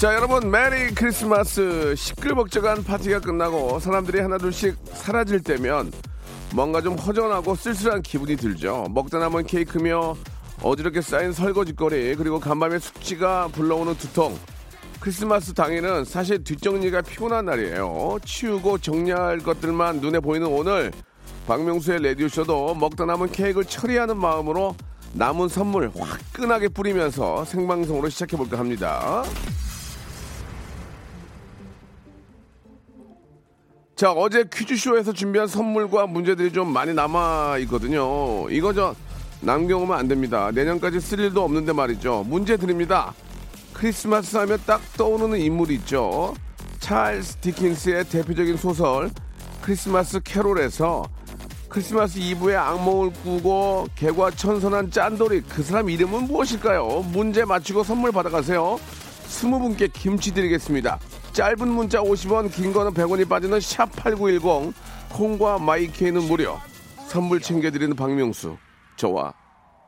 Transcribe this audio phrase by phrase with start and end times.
[0.00, 5.92] 자 여러분 Merry Christmas 시끌벅적한 파티가 끝나고 사람들이 하나둘씩 사라질 때면
[6.54, 10.16] 뭔가 좀 허전하고 쓸쓸한 기분이 들죠 먹다 남은 케이크며
[10.62, 14.38] 어지럽게 쌓인 설거지거리 그리고 간밤에 숙취가 불러오는 두통
[15.00, 18.20] 크리스마스 당일은 사실 뒷정리가 피곤한 날이에요.
[18.24, 20.92] 치우고 정리할 것들만 눈에 보이는 오늘
[21.46, 24.74] 박명수의 라디오쇼도 먹다 남은 케이크를 처리하는 마음으로
[25.12, 29.24] 남은 선물 화끈하게 뿌리면서 생방송으로 시작해볼까 합니다.
[34.00, 38.48] 자, 어제 퀴즈쇼에서 준비한 선물과 문제들이 좀 많이 남아 있거든요.
[38.48, 38.94] 이거 저
[39.42, 40.50] 남겨오면 안 됩니다.
[40.54, 42.24] 내년까지 쓸 일도 없는데 말이죠.
[42.26, 43.12] 문제 드립니다.
[43.74, 46.32] 크리스마스 하면 딱 떠오르는 인물이 있죠.
[46.78, 49.10] 찰스 디킨스의 대표적인 소설
[49.60, 51.04] 크리스마스 캐롤에서
[51.68, 57.04] 크리스마스 이브에 악몽을 꾸고 개과천선한 짠돌이 그 사람 이름은 무엇일까요?
[57.12, 58.80] 문제 맞히고 선물 받아가세요.
[59.26, 60.98] 스무 분께 김치 드리겠습니다.
[61.32, 64.74] 짧은 문자 50원, 긴 거는 100원이 빠지는 샵 8910,
[65.12, 66.58] 콩과 my K는 무료.
[67.08, 68.56] 선물 챙겨드리는 박명수.
[68.96, 69.32] 저와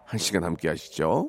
[0.06, 1.28] 한 시간 함께 하시죠.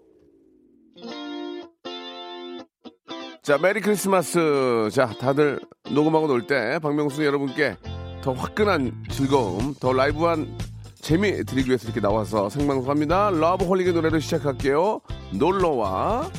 [3.42, 4.90] 자, Merry Christmas.
[4.94, 5.60] 자, 다들
[5.92, 7.78] 녹음하고 놀 때 박명수 여러분께
[8.22, 10.58] 더 화끈한 즐거움, 더 라이브한
[11.02, 13.32] 재미 드리기 위해서 이렇게 나와서 생방송합니다.
[13.32, 15.02] 러브 홀릭의 노래로 시작할게요.
[15.34, 16.30] 놀러와.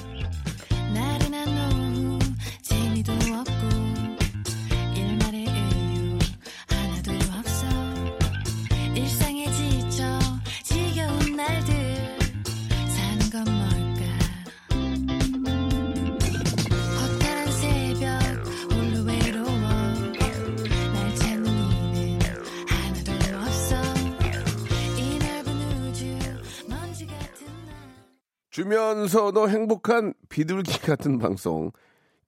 [28.54, 31.72] 주면서도 행복한 비둘기 같은 방송.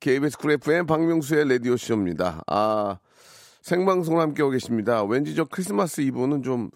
[0.01, 2.43] KBS Cool FM 박명수의 라디오 쇼입니다.
[2.49, 2.99] 아,
[3.63, 5.05] 생방송을 함께하고 계십니다.
[5.05, 6.73] 왠지 저 크리스마스 이브는 좀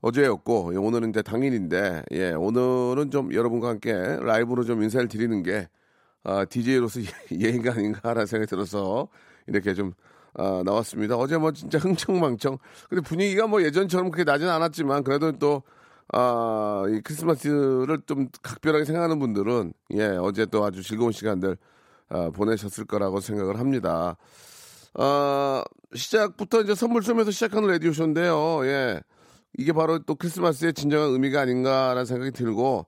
[0.00, 5.68] 어제였고, 예, 오늘은 이제 당일인데, 예, 오늘은 좀 여러분과 함께 라이브로 좀 인사를 드리는 게,
[6.22, 7.00] 아, DJ로서
[7.32, 9.08] 예의가 아닌가라는 생각이 들어서
[9.48, 9.92] 이렇게 좀,
[10.34, 11.16] 아, 나왔습니다.
[11.16, 12.58] 어제 뭐 진짜 흥청망청.
[12.88, 15.64] 근데 분위기가 뭐 예전처럼 그렇게 나진 않았지만, 그래도 또,
[16.12, 21.56] 아, 이 크리스마스를 좀 각별하게 생각하는 분들은, 예, 어제 또 아주 즐거운 시간들,
[22.08, 24.16] 아, 보내셨을 거라고 생각을 합니다.
[24.94, 25.62] 아,
[25.94, 28.64] 시작부터 이제 선물 쏘면서 시작하는 라디오쇼인데요.
[28.66, 29.00] 예.
[29.58, 32.86] 이게 바로 또 크리스마스의 진정한 의미가 아닌가라는 생각이 들고,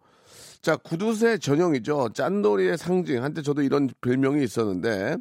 [0.63, 2.11] 자, 구두쇠 전형이죠.
[2.15, 3.23] 짠돌이의 상징.
[3.23, 5.17] 한때 저도 이런 별명이 있었는데,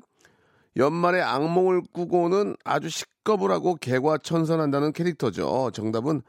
[0.77, 5.71] 연말에 악몽을 꾸고는 아주 시꺼불하고 개과천선한다는 캐릭터죠.
[5.73, 6.21] 정답은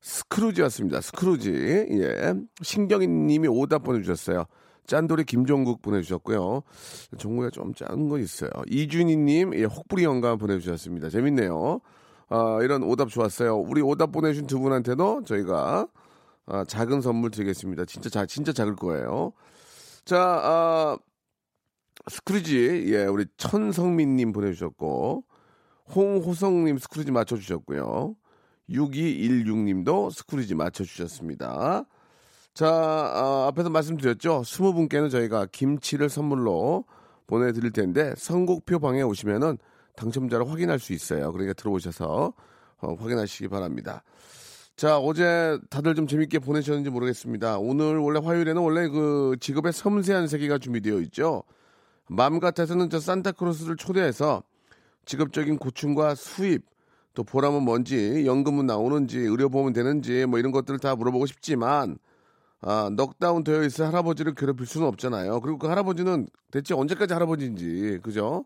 [0.00, 1.00] 스크루지였습니다.
[1.00, 1.52] 스크루지.
[1.90, 2.34] 예.
[2.62, 4.44] 신경희 님이 오답 보내주셨어요.
[4.86, 6.62] 짠돌이 김종국 보내주셨고요.
[7.18, 8.50] 종국이가 좀 작은 거 있어요.
[8.68, 11.10] 이준희 님, 예, 혹부리 영감 보내주셨습니다.
[11.10, 11.80] 재밌네요.
[12.30, 13.58] 아, 이런 오답 좋았어요.
[13.58, 15.88] 우리 오답 보내주신 두 분한테도 저희가
[16.46, 17.84] 아, 작은 선물 드리겠습니다.
[17.84, 19.32] 진짜 자, 진짜 작을 거예요.
[20.06, 20.98] 자, 아,
[22.08, 25.24] 스크루지, 예, 우리 천성민님 보내주셨고,
[25.94, 28.14] 홍호성님 스크루지 맞춰주셨고요.
[28.70, 31.84] 6216님도 스크루지 맞춰주셨습니다.
[32.54, 34.42] 자, 아, 앞에서 말씀드렸죠.
[34.42, 36.84] 20분께는 저희가 김치를 선물로
[37.26, 39.58] 보내드릴 텐데, 선곡표 방에 오시면은
[39.96, 41.32] 당첨자를 확인할 수 있어요.
[41.32, 42.32] 그러니까 들어오셔서
[42.80, 44.02] 어, 확인하시기 바랍니다.
[44.76, 47.58] 자, 어제 다들 좀 재밌게 보내셨는지 모르겠습니다.
[47.58, 51.42] 오늘 원래 화요일에는 원래 그 직업의 섬세한 세계가 준비되어 있죠.
[52.08, 54.44] 마음 같아서는 저 산타크로스를 초대해서
[55.04, 56.64] 직업적인 고충과 수입,
[57.18, 61.98] 또 보람은 뭔지, 연금은 나오는지, 의료보험은 되는지, 뭐 이런 것들을 다 물어보고 싶지만,
[62.60, 65.40] 아, 넉다운 되어 있을 할아버지를 괴롭힐 수는 없잖아요.
[65.40, 68.44] 그리고 그 할아버지는 대체 언제까지 할아버지인지, 그죠?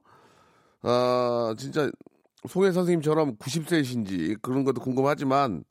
[0.81, 1.91] 아, 진짜,
[2.49, 5.65] 송혜 선생님처럼 90세이신지 그런 것도 궁금하지만,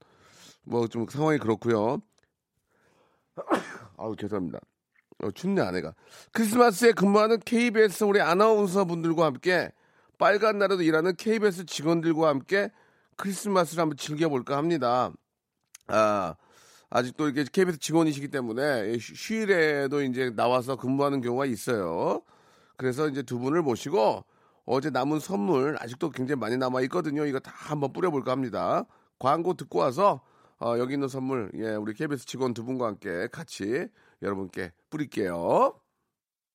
[0.63, 1.97] 뭐 좀 상황이 그렇고요
[3.97, 4.59] 아우, 죄송합니다.
[5.23, 5.95] 어, 춥네, 아내가.
[6.33, 9.71] 크리스마스에 근무하는 KBS 우리 아나운서 분들과 함께
[10.19, 12.69] 빨간 날에도 일하는 KBS 직원들과 함께
[13.17, 15.11] 크리스마스를 한번 즐겨볼까 합니다.
[15.87, 16.35] 아,
[16.89, 22.21] 아직도 이렇게 KBS 직원이시기 때문에 휴- 휴일에도 이제 나와서 근무하는 경우가 있어요.
[22.77, 24.25] 그래서 이제 두 분을 모시고
[24.65, 27.25] 어제 남은 선물 아직도 굉장히 많이 남아 있거든요.
[27.25, 28.85] 이거 다 한번 뿌려볼까 합니다.
[29.19, 30.21] 광고 듣고 와서
[30.59, 33.87] 어, 여기 있는 선물 예 우리 KBS 직원 두 분과 함께 같이
[34.21, 35.73] 여러분께 뿌릴게요.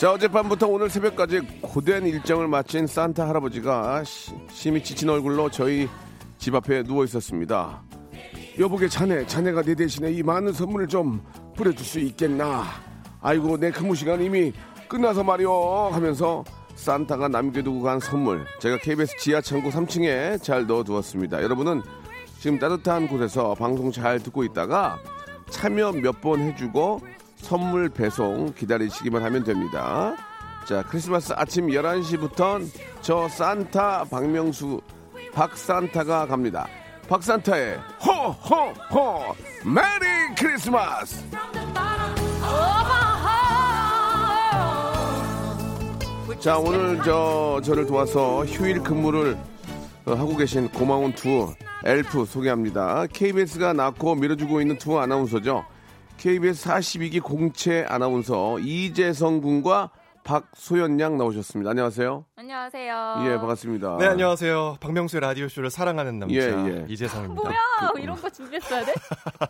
[0.00, 5.90] 자 어젯밤부터 오늘 새벽까지 고된 일정을 마친 산타 할아버지가 시- 심히 지친 얼굴로 저희
[6.38, 7.82] 집 앞에 누워 있었습니다.
[8.58, 11.22] 여보게 자네, 자네가 내 대신에 이 많은 선물을 좀
[11.54, 12.64] 뿌려줄 수 있겠나?
[13.20, 14.54] 아이고 내 근무 시간 이미
[14.88, 16.44] 끝나서 말이오 하면서
[16.76, 21.42] 산타가 남겨두고 간 선물 제가 KBS 지하 창고 3층에 잘 넣어두었습니다.
[21.42, 21.82] 여러분은
[22.38, 24.98] 지금 따뜻한 곳에서 방송 잘 듣고 있다가
[25.50, 27.02] 참여 몇 번 해주고
[27.40, 30.14] 선물 배송 기다리시기만 하면 됩니다.
[30.66, 32.66] 자, 크리스마스 아침 11시부터
[33.00, 34.80] 저 산타 박명수
[35.32, 36.66] 박산타가 갑니다.
[37.08, 39.34] 박산타의 호호호
[39.64, 41.24] Merry Christmas!
[46.38, 49.36] 자, 오늘 저 저를 도와서 휴일 근무를
[50.06, 51.52] 어, 하고 계신 고마운 두
[51.84, 53.06] 엘프 소개합니다.
[53.12, 55.64] KBS가 낳고 밀어주고 있는 두 아나운서죠.
[56.20, 59.88] KBS 42기 공채 아나운서 이재성 군과
[60.24, 61.70] 박소연 양 나오셨습니다.
[61.70, 62.24] 안녕하세요.
[62.36, 63.14] 안녕하세요.
[63.24, 63.96] 예, 반갑습니다.
[63.98, 64.76] 네, 안녕하세요.
[64.80, 66.86] 박명수의 라디오 쇼를 사랑하는 남자 예, 예.
[66.88, 67.42] 이재성입니다.
[67.42, 67.56] 뭐야?
[68.02, 68.92] 이런 거 준비했어야 돼?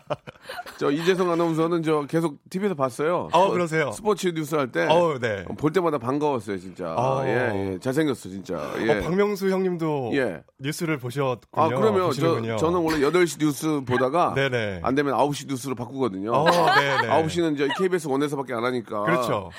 [0.79, 3.29] 저 이재성 아나운서는 저 계속 TV에서 봤어요.
[3.31, 3.91] 어, 스포- 그러세요?
[3.91, 4.87] 스포츠 뉴스 할 때.
[4.87, 5.43] 어우, 네.
[5.57, 6.95] 볼 때마다 반가웠어요, 진짜.
[6.95, 7.21] 어.
[7.25, 7.79] 예, 예.
[7.79, 8.55] 잘생겼어, 진짜.
[8.79, 8.97] 예.
[8.97, 10.41] 어, 박명수 형님도 예.
[10.59, 11.39] 뉴스를 보셨군요.
[11.51, 12.57] 아, 그러면 보시는군요.
[12.57, 14.79] 저, 저는 원래 8시 뉴스 보다가 네네.
[14.83, 16.31] 안 되면 9시 뉴스로 바꾸거든요.
[16.31, 17.07] 어, 네네.
[17.07, 19.03] 9시는 이제 KBS 원에서밖에 안 하니까.
[19.03, 19.51] 그렇죠.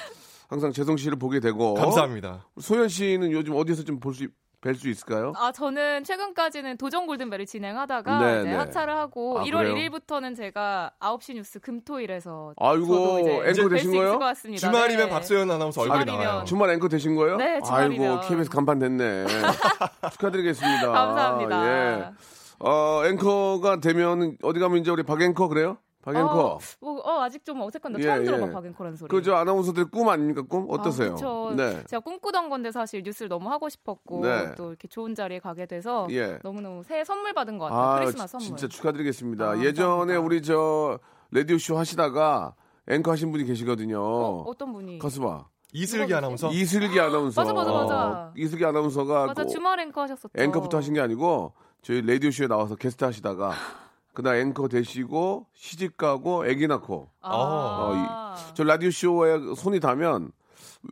[0.53, 1.73] 항상 재성 씨를 보게 되고.
[1.75, 2.47] 감사합니다.
[2.61, 4.27] 소연 씨는 요즘 어디서 좀 볼 수,
[4.61, 5.33] 뵐 수 있을까요?
[5.37, 8.57] 아, 저는 최근까지는 도전 골든벨을 진행하다가 네, 네, 네.
[8.57, 9.75] 하차를 하고 아, 1월 그래요?
[9.75, 14.19] 1일부터는 제가 9시 뉴스 금토일에서 아이고, 저도 이제 앵커 뵐 되신 수 거예요?
[14.59, 15.11] 주말이면 네.
[15.11, 16.05] 박소연 아나운서 얼굴이.
[16.05, 16.45] 나와요.
[16.47, 17.37] 주말 앵커 되신 거예요?
[17.39, 18.11] 네, 주말이면.
[18.19, 19.25] 아이고, KBS 간판 됐네.
[20.13, 20.93] 축하드리겠습니다.
[20.93, 21.67] 감사합니다.
[21.67, 22.05] 예.
[22.59, 25.79] 어, 앵커가 되면 어디 가면 이제 우리 박 앵커 그래요?
[26.03, 26.55] 박 앵커.
[26.55, 28.25] 어, 뭐, 어, 아직 좀 어색한데 예, 처음 예.
[28.25, 29.09] 들어봐 박앵커라는 소리.
[29.09, 31.15] 그저 아나운서들 꿈 아닙니까 꿈 어떠세요?
[31.23, 31.55] 아.
[31.55, 31.85] 네.
[31.87, 34.55] 제가 꿈꾸던 건데 사실 뉴스를 너무 하고 싶었고 네.
[34.57, 36.39] 또 이렇게 좋은 자리에 가게 돼서 예.
[36.43, 37.81] 너무너무 새해 선물 받은 것 같아요.
[37.81, 38.47] 아, 크리스마스 선물.
[38.49, 39.45] 진짜 축하드리겠습니다.
[39.51, 40.21] 아, 예전에 감사합니다.
[40.21, 40.99] 우리 저
[41.31, 42.55] 라디오 쇼 하시다가
[42.89, 44.01] 앵커 하신 분이 계시거든요.
[44.03, 44.99] 어, 어떤 분이?
[44.99, 45.47] 가수봐.
[45.73, 46.51] 이슬기 아나운서.
[46.51, 47.41] 이슬기 아나운서.
[47.41, 48.33] 맞아, 맞아, 맞아.
[48.37, 50.31] 이슬기 아나운서가 맞아 그 주말 앵커 하셨었죠.
[50.37, 53.53] 앵커부터 하신 게 아니고 저희 라디오 쇼에 나와서 게스트 하시다가
[54.15, 60.33] 그다음 앵커 되시고 시집 가고 아기 낳고 아, 어, 저 라디오 쇼에 손이 닿으면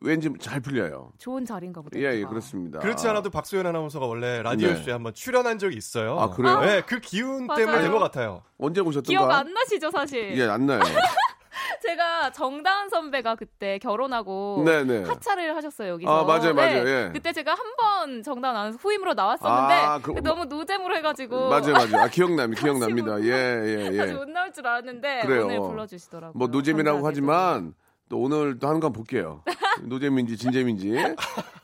[0.03, 1.13] 왠지 잘 풀려요.
[1.19, 1.99] 좋은 자리인가 보다.
[1.99, 2.25] 예, 예.
[2.25, 2.79] 그렇습니다.
[2.79, 4.93] 그렇지 않아도 박소연 아나운서가 원래 라디오 쇼에 네.
[4.93, 6.17] 한번 출연한 적이 있어요.
[6.19, 6.61] 아, 그래요?
[6.61, 7.59] 네, 그 기운 맞아요.
[7.67, 8.43] 때문에 된 것 같아요.
[8.57, 9.09] 언제 오셨던가?
[9.09, 10.39] 기억 안 나시죠, 사실?
[10.39, 10.81] 예, 안 나요.
[11.83, 15.03] 제가 정다은 선배가 그때 결혼하고 네, 네.
[15.05, 16.11] 하차를 하셨어요 여기서.
[16.11, 16.53] 아, 맞아요, 네.
[16.53, 17.11] 맞아요, 예.
[17.13, 21.97] 그때 제가 한 번 정다은 아나운서 후임으로 나왔었는데 아, 그- 너무 노잼으로 해가지고 맞아요, 맞아요.
[22.05, 22.61] 아, 기억납니다.
[22.63, 23.21] 기억납니다.
[23.23, 24.13] 예, 예, 예.
[24.13, 25.45] 못 나올 줄 알았는데 그래요.
[25.47, 26.33] 오늘 불러주시더라고요.
[26.37, 27.07] 뭐 노잼이라고.
[27.07, 27.75] 하지만
[28.09, 29.43] 또 오늘 또 한번 볼게요.
[29.83, 30.93] 노잼인지 진잼인지.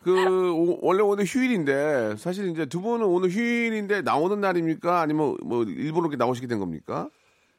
[0.02, 5.00] 그 오- 원래 오늘 휴일인데 사실 이제 두 분은 오늘 휴일인데 나오는 날입니까?
[5.00, 7.08] 아니면 뭐 일부러 이렇게 나오시게 된 겁니까?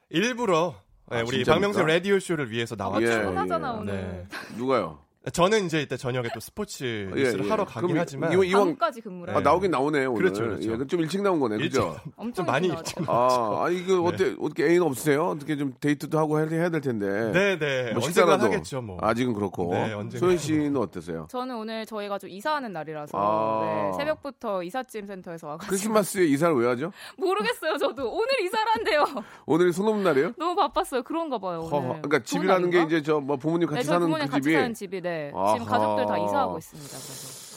[0.10, 0.75] 일부러
[1.10, 1.44] 네, 아, 우리?
[1.44, 3.06] 박명수 라디오 쇼를 위해서 나왔죠.
[3.06, 3.22] 예.
[3.22, 3.94] 편하잖아 오늘.
[3.94, 4.28] 네.
[4.58, 5.00] 누가요?
[5.34, 7.50] 저는 이제 이때 저녁에 또 스포츠 뉴스를 예, 예.
[7.50, 9.36] 하러 가긴 하지만 이왕, 이왕 밤까지 근무를.
[9.36, 10.22] 아, 나오긴 나오네 오늘.
[10.22, 10.72] 그렇죠, 그렇죠.
[10.82, 11.96] 예, 좀 일찍 나온 거네, 일찍 그죠?
[12.16, 13.12] 엄청 좀 많이 일찍 일찍 나왔죠.
[13.58, 15.26] 아, 아 이거 어때 어떻게 애인 없으세요?
[15.28, 17.08] 어떻게 좀 데이트도 하고 해야, 해야 될 텐데.
[17.32, 18.98] 네 네 뭐 언젠가 식사라도 하겠죠 뭐.
[19.02, 19.74] 아직은 그렇고.
[19.74, 19.92] 네.
[20.18, 21.28] 소연 씨는 어떠세요?
[21.30, 23.92] 저는 오늘 저희가 좀 이사하는 날이라서 아.
[23.92, 26.92] 네, 새벽부터 이삿짐 센터에서 와가지고 크리스마스에 이사를 왜 하죠?
[27.18, 29.06] 모르겠어요 저도 오늘 이사를 한대요.
[29.46, 30.34] 오늘이 손 없는 날이에요?
[30.38, 31.04] 너무 바빴어요.
[31.04, 31.60] 그런가 봐요.
[31.60, 31.72] 오늘.
[31.72, 31.88] 허허.
[32.02, 32.84] 그러니까 집이라는 게?
[32.84, 35.17] 이제 저 뭐 부모님 같이 네, 저희 사는 부모님 그 같이 집이 사는 집이 네.
[35.34, 35.54] 아하.
[35.54, 36.90] 지금 가족들 다 이사하고 있습니다.
[36.90, 37.48] 그래서.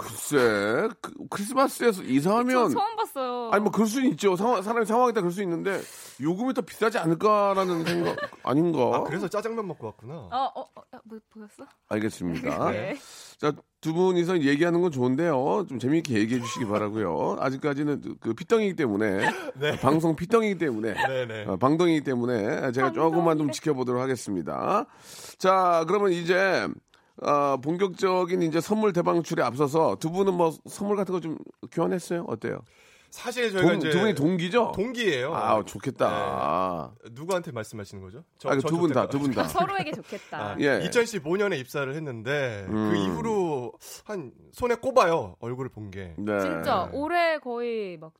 [0.00, 3.50] 글쎄 그, 크리스마스에서 이사하면 저 처음 봤어요.
[3.52, 4.34] 아니 뭐 그럴 수는 있죠.
[4.34, 5.78] 상황, 사람이 상황에 따라 그럴 수 있는데
[6.22, 8.78] 요금이 더 비싸지 않을까라는 생각 아닌가?
[8.94, 10.14] 아, 그래서 짜장면 먹고 왔구나.
[10.14, 11.66] 어, 어, 어, 뭐 보였어?
[11.90, 12.70] 알겠습니다.
[12.72, 12.96] 네.
[13.38, 15.66] 자, 두 분이서 얘기하는 건 좋은데요.
[15.68, 17.36] 좀 재미있게 얘기해 주시기 바라고요.
[17.38, 19.20] 아직까지는 그 피덩이기 때문에
[19.82, 21.44] 방송 피덩이기 때문에 네네.
[21.46, 24.86] 어, 방덩이기 때문에 제가 조금만 좀 지켜보도록 하겠습니다.
[25.38, 26.68] 자, 그러면 이제
[27.22, 31.36] 어, 본격적인 이제 선물 대방출에 앞서서 두 분은 뭐 선물 같은 거 좀
[31.70, 32.24] 교환했어요?
[32.28, 32.60] 어때요?
[33.10, 34.70] 사실 저희가 동, 이제 두 분이 동기죠?
[34.74, 35.34] 동기예요.
[35.34, 36.92] 아, 좋겠다.
[37.10, 38.22] 누구한테 말씀하시는 거죠?
[38.38, 39.08] 저- 아, 저두분 다.
[39.08, 39.42] 두 분 다.
[39.48, 40.38] 서로에게 좋겠다.
[40.52, 40.78] 아, 예.
[40.88, 42.90] 2015년에 입사를 했는데 음.
[42.92, 43.72] 그 이후로
[44.04, 46.14] 한 손에 꼽아요 얼굴을 본 게.
[46.16, 46.40] 한 네.
[46.40, 48.12] 진짜 올해 거의 막몇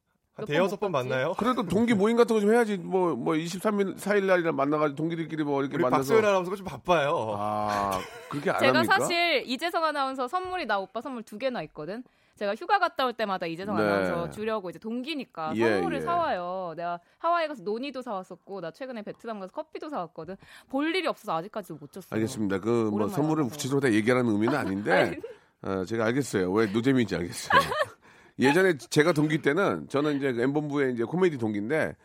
[0.47, 0.92] 대여섯 번?
[0.92, 1.35] 만나요?
[1.38, 2.76] 그래도 동기 모임 같은 거 좀 해야지.
[2.76, 5.99] 뭐, 뭐, 23일, 4일 날이라 만나가지고 동기들끼리 뭐 이렇게 우리 만나서.
[6.14, 7.35] 박소연 아나운서가 좀 바빠요.
[7.38, 8.99] 아, 그렇게 안 제가 합니까?
[8.99, 12.02] 사실 이재성 아나운서 선물이 나 오빠 선물 두 개나 있거든.
[12.37, 13.82] 제가 휴가 갔다 올 때마다 이재성 네.
[13.82, 16.00] 아나운서 주려고 이제 동기니까 예, 선물을 예.
[16.00, 16.73] 사와요.
[16.75, 20.37] 내가 하와이 가서 노니도 사왔었고 나 최근에 베트남 가서 커피도 사왔거든.
[20.70, 22.06] 볼 일이 없어서 아직까지도 못 줬어.
[22.16, 22.61] 알겠습니다.
[22.61, 23.44] 그 뭐 선물을
[23.80, 25.18] 다 얘기하는 의미는 아닌데
[25.61, 26.50] 어, 제가 알겠어요.
[26.50, 27.61] 왜 노잼인지 알겠어요.
[28.40, 31.97] 예전에 제가 동기 때는 저는 이제 엠본부의 이제 코미디 동기인데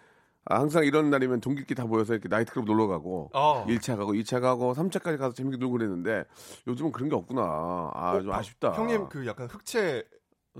[0.48, 3.66] 아, 항상 이런 날이면 동기끼리 다 모여서 이렇게 나이트클럽 놀러 가고 어.
[3.68, 6.26] 1차 가고 2차 가고 3차까지 가서 재밌게 놀고 그랬는데
[6.68, 7.42] 요즘은 그런 게 없구나.
[7.42, 8.74] 아, 좀 어, 아쉽다.
[8.74, 10.04] 형님 그 약간 흑채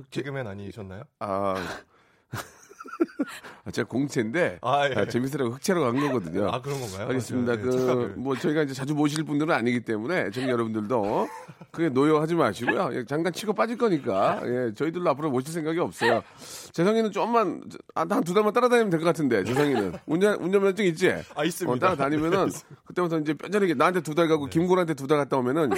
[0.10, 1.04] 개그맨 아니셨나요?
[1.20, 1.56] 아.
[3.66, 4.94] 아, 제가 공채인데 아, 예.
[4.96, 6.48] 아, 재밌으라고 흑채로 간 거거든요.
[6.50, 7.08] 아 그런 건가요?
[7.08, 7.54] 알겠습니다.
[7.54, 8.10] 아, 네, 그 착각을.
[8.18, 11.28] 뭐 저희가 이제 자주 모실 분들은 아니기 때문에 저희 여러분들도
[11.72, 12.90] 그게 노여하지 마시고요.
[12.94, 16.24] 예, 잠깐 치고 빠질 거니까 예, 저희들도 앞으로 모실 생각이 없어요.
[16.74, 17.64] 재성이는 좀만
[17.96, 21.14] 한두 달만 따라다니면 될 것 같은데 재성이는 운전 운전면허증 있지?
[21.36, 21.74] 아 있습니다.
[21.74, 22.50] 어, 따라다니면은
[22.86, 25.72] 그때부터 이제 뼈저리게 나한테 두 달 가고 김구한테 두 달 갔다 오면은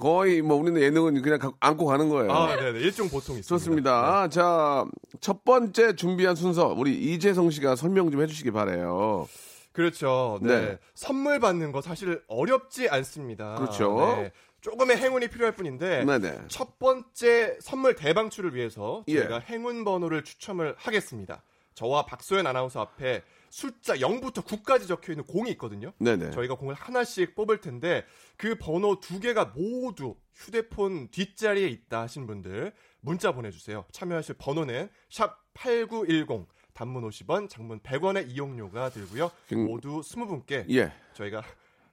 [0.00, 2.32] 거의 뭐 우리는 예능은 그냥 가- 안고 가는 거예요.
[2.32, 2.78] 아, 네네.
[2.80, 3.46] 일종 보통 있습니다.
[3.48, 4.28] 좋습니다.
[4.28, 4.84] 자,
[5.20, 9.28] 첫 번째 준비한 순서 우리 이재성 씨가 설명 좀 해주시기 바래요.
[9.72, 10.38] 그렇죠.
[10.42, 10.60] 네.
[10.60, 10.78] 네.
[10.94, 13.54] 선물 받는 거 사실 어렵지 않습니다.
[13.56, 13.96] 그렇죠.
[14.16, 14.32] 네.
[14.60, 16.42] 조금의 행운이 필요할 뿐인데 네네.
[16.48, 19.18] 첫 번째 선물 대방출을 위해서 예.
[19.18, 21.42] 저희가 행운 번호를 추첨을 하겠습니다.
[21.74, 25.92] 저와 박소연 아나운서 앞에 숫자 0부터 9까지 적혀 있는 공이 있거든요.
[25.98, 26.30] 네네.
[26.30, 28.04] 저희가 공을 하나씩 뽑을 텐데
[28.36, 33.84] 그 번호 두 개가 모두 휴대폰 뒷자리에 있다 하신 분들 문자 보내주세요.
[33.90, 39.30] 참여하실 번호는 샵 8910 단문 50원, 장문 100원의 이용료가 들고요.
[39.52, 39.66] 음.
[39.66, 40.92] 모두 20분께 예.
[41.12, 41.42] 저희가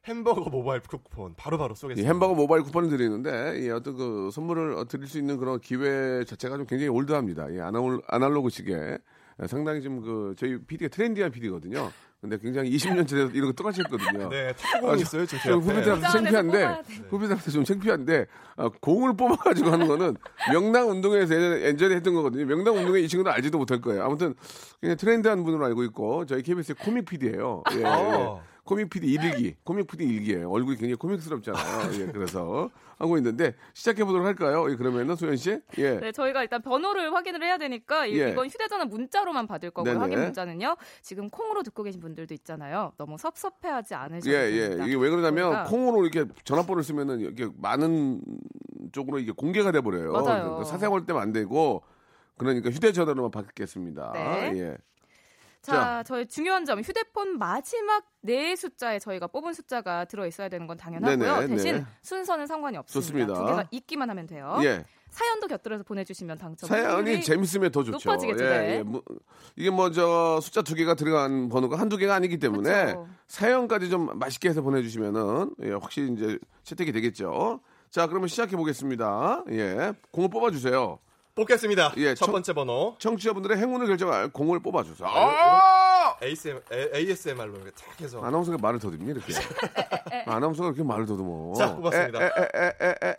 [0.06, 2.10] 햄버거 모바일 쿠폰 바로바로 이 쏘겠습니다.
[2.10, 6.58] 햄버거 모바일 쿠폰을 드리는데 이 어떤 그 선물을 어, 드릴 수 있는 그런 기회 자체가
[6.58, 7.50] 좀 굉장히 올드합니다.
[7.50, 9.00] 이 아나올, 아날로그식의
[9.42, 11.92] 예, 상당히 좀그 저희 PD가 트렌디한 PD거든요.
[12.22, 14.28] 근데 굉장히 20년째 돼서 이런 거 똑같이 했거든요.
[14.30, 14.54] 네,
[14.98, 15.72] 있어요, 지금 제좀 앞에.
[15.72, 16.94] 후배들한테 창피한데 뽑아야 돼.
[17.10, 18.26] 후배들한테 좀 창피한데
[18.58, 20.18] 아, 공을 뽑아가지고 하는 거는
[20.52, 22.46] 명랑 운동회에서 예전에 예전에 했던 거거든요.
[22.46, 24.04] 명랑 운동회 이 친구들 알지도 못할 거예요.
[24.04, 24.36] 아무튼
[24.82, 27.64] 그냥 트렌드한 분으로 알고 있고 저희 KBS의 코믹 PD예요.
[27.76, 28.49] 예, 예.
[28.70, 28.76] 어.
[28.76, 30.50] 코믹 PD 일기, 코믹 PD 일기예요.
[30.52, 32.02] 얼굴이 굉장히 코믹스럽잖아요.
[32.02, 34.70] 예, 그래서 하고 있는데 시작해 보도록 할까요?
[34.70, 38.30] 예, 그러면은 소연 씨, 예, 네, 저희가 일단 번호를 확인을 해야 되니까 이- 예.
[38.32, 39.94] 이건 휴대전화 문자로만 받을 거고요.
[39.94, 40.00] 네네.
[40.04, 40.78] 확인 문자는요.
[41.02, 42.94] 지금 콩으로 듣고 계신 분들도 있잖아요.
[42.98, 44.60] 너무 섭섭해하지 않으셔도 예, 예.
[44.70, 44.86] 됩니다.
[44.86, 48.22] 이게 왜 그러냐면 저희가- 콩으로 이렇게 전화번호를 쓰면은 이렇게 많은
[48.92, 50.12] 쪽으로 이게 공개가 돼 버려요.
[50.12, 50.44] 맞아요.
[50.44, 51.82] 그러니까 사생활 때문에 안 되고
[52.38, 54.12] 그러니까 휴대전화로만 받겠습니다.
[54.14, 54.52] 네.
[54.56, 54.78] 예.
[55.62, 56.04] 자, 자.
[56.04, 61.40] 저희 중요한 점 휴대폰 마지막 네 숫자에 저희가 뽑은 숫자가 들어 있어야 되는 건 당연하고요.
[61.42, 61.86] 네네, 대신 네.
[62.02, 63.06] 순서는 상관이 없습니다.
[63.08, 63.34] 좋습니다.
[63.34, 64.60] 두 개가 있기만 하면 돼요.
[64.64, 64.86] 예.
[65.10, 66.70] 사연도 곁들여서 보내주시면 당첨.
[66.70, 68.10] 사연이 재밌으면 더 좋죠.
[68.10, 68.78] 높아지겠죠, 예, 네.
[68.78, 68.84] 예.
[68.84, 69.02] 뭐,
[69.56, 73.08] 이게 뭐 저 숫자 두 개가 들어간 번호가 한두 개가 아니기 때문에 그쵸.
[73.28, 77.60] 사연까지 좀 맛있게 해서 보내주시면은 예, 확실히 이제 채택이 되겠죠.
[77.90, 79.46] 자, 그러면 시작해 보겠습니다.
[79.50, 81.00] 예, 공을 뽑아주세요.
[81.40, 81.94] 뽑겠습니다.
[81.98, 85.08] 예, 첫 청- 번째 번호 청취자분들의 행운을 결정할 공을 뽑아주세요.
[85.08, 86.16] 아!
[86.22, 86.62] ASM,
[86.94, 89.34] ASMR로 이렇게 탁 해서 아나운서가 말을 더듬니 이렇게?
[90.26, 91.54] 아나운서가 그렇게 말을 더듬어.
[91.54, 92.20] 자, 뽑았습니다.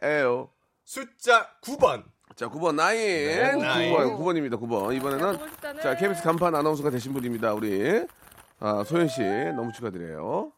[0.03, 0.49] 에에에에에에요.
[0.85, 2.05] 숫자 9번
[2.37, 2.99] 자, 9번 나인.
[3.01, 3.93] 네, 나인.
[3.95, 4.61] 9번 9번입니다.
[4.61, 4.95] 9번.
[4.97, 7.53] 이번에는 자, KBS 간판 아나운서가 되신 분입니다.
[7.55, 8.05] 우리
[8.61, 10.53] 아, 소연 씨 너무 축하드려요.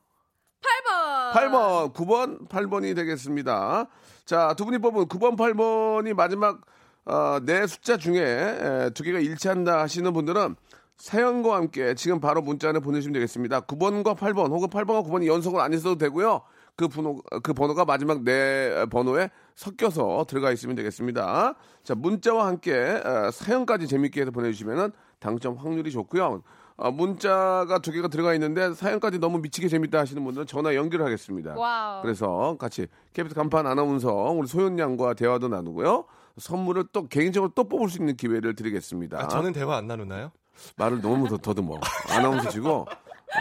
[0.62, 1.33] 8번.
[1.33, 3.87] 8번, 9번, 8번이 되겠습니다.
[4.25, 6.61] 자, 두 분이 뽑은 9번, 8번이 마지막
[7.05, 10.57] 어, 네 숫자 중에 에, 두 개가 일치한다 하시는 분들은
[10.97, 13.63] 사연과 함께 지금 바로 문자를 보내주시면 되겠습니다.
[13.63, 16.43] 9번과 8번 혹은 8번과 9번이 연속으로 안 있어도 되고요.
[16.77, 21.55] 그 번호, 그 번호가 마지막 네 번호에 섞여서 들어가 있으면 되겠습니다.
[21.83, 26.43] 자, 문자와 함께 에, 사연까지 재밌게 해서 보내주시면 당첨 확률이 좋고요.
[26.77, 31.55] 어, 문자가 두 개가 들어가 있는데 사연까지 너무 미치게 재밌다 하시는 분들은 전화 연결하겠습니다.
[31.57, 32.03] 와우.
[32.03, 36.05] 그래서 같이 KBS 간판 아나운서 우리 소연 양과 대화도 나누고요.
[36.39, 39.19] 선물을 또 개인적으로 또 뽑을 수 있는 기회를 드리겠습니다.
[39.21, 40.33] 아, 저는 대화 안 나누나요?
[40.77, 41.81] 말을 너무 더 더듬어.
[42.11, 42.87] 아나운서시고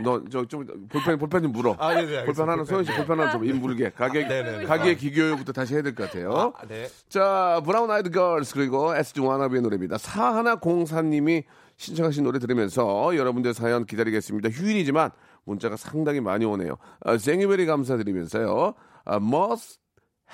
[0.04, 1.76] 너저좀 볼펜 볼펜 좀 물어.
[1.78, 2.50] 아, 네, 네, 볼펜.
[2.50, 3.90] 하나 소연 씨 볼펜 하나 좀입 물게.
[3.92, 4.64] 가게 네, 네, 네.
[4.66, 6.54] 가게 기교육부터 다시 해야 될 것 같아요.
[6.58, 6.88] 아, 네.
[7.10, 9.98] 자, 브라운 아이드 걸스 그리고 SG 와나비의 노래입니다.
[9.98, 11.44] 사하나 공사님이
[11.76, 14.50] 신청하신 노래 들으면서 여러분들 사연 기다리겠습니다.
[14.50, 15.10] 휴일이지만
[15.44, 16.78] 문자가 상당히 많이 오네요.
[17.02, 18.74] 아, 생유베리 감사드리면서요.
[19.04, 19.80] 아, must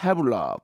[0.03, 0.59] have love.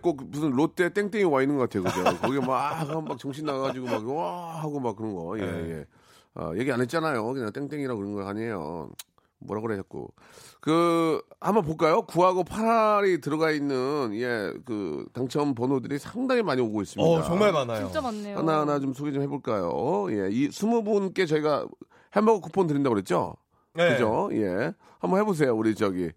[0.00, 1.84] 꼭 무슨 롯데 땡땡이 와 있는 것 같아요.
[1.84, 2.18] 그죠?
[2.20, 4.62] 거기 막, 막 정신 나가지고 막, 와!
[4.62, 5.38] 하고 막 그런 거.
[5.38, 5.70] 예, 네.
[5.70, 5.86] 예.
[6.34, 7.24] 아, 얘기 안 했잖아요.
[7.32, 8.90] 그냥 땡땡이라고 그런 거 아니에요.
[9.40, 10.08] 뭐라 그래, 자꾸.
[10.60, 12.02] 그, 한번 볼까요?
[12.06, 17.10] 9하고 8할이 들어가 있는, 예, 그, 당첨 번호들이 상당히 많이 오고 있습니다.
[17.10, 17.86] 어, 정말 많아요.
[17.86, 18.36] 진짜 많네요.
[18.38, 20.06] 하나 하나 좀 소개 좀 해볼까요?
[20.10, 21.66] 예, 이 20분께 저희가
[22.14, 23.36] 햄버거 쿠폰 드린다고 그랬죠?
[23.74, 23.90] 네.
[23.90, 24.28] 그죠?
[24.32, 24.72] 예.
[24.98, 25.56] 한번 해보세요.
[25.56, 26.10] 우리 저기,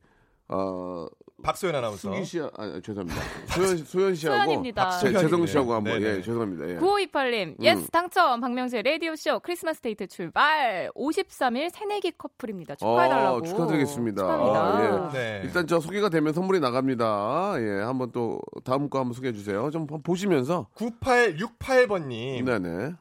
[0.49, 1.07] 어,
[1.43, 2.11] 박소연 아나운서.
[2.11, 3.21] 수기 씨, 아, 죄송합니다.
[3.53, 4.37] 소연, 소연 씨하고.
[4.45, 4.89] 소연입니다.
[4.99, 6.21] 제, 재성 씨하고 네, 한번, 네, 예, 네.
[6.21, 6.69] 죄송합니다.
[6.69, 6.75] 예.
[6.79, 12.75] 9528님, 예스 당첨 박명수의 라디오 쇼 크리스마스 데이트 출발 53일 새내기 커플입니다.
[12.75, 13.37] 축하해달라고.
[13.37, 14.21] 어, 축하드리겠습니다.
[14.21, 14.59] 축하합니다.
[14.59, 15.41] 아, 네.
[15.43, 17.55] 일단 저 소개가 되면 선물이 나갑니다.
[17.59, 19.69] 예, 한번 또 다음 거 한번 소개해 주세요.
[19.69, 20.67] 좀 한번 보시면서.
[20.75, 22.43] 9868번님.
[22.45, 22.93] 네네.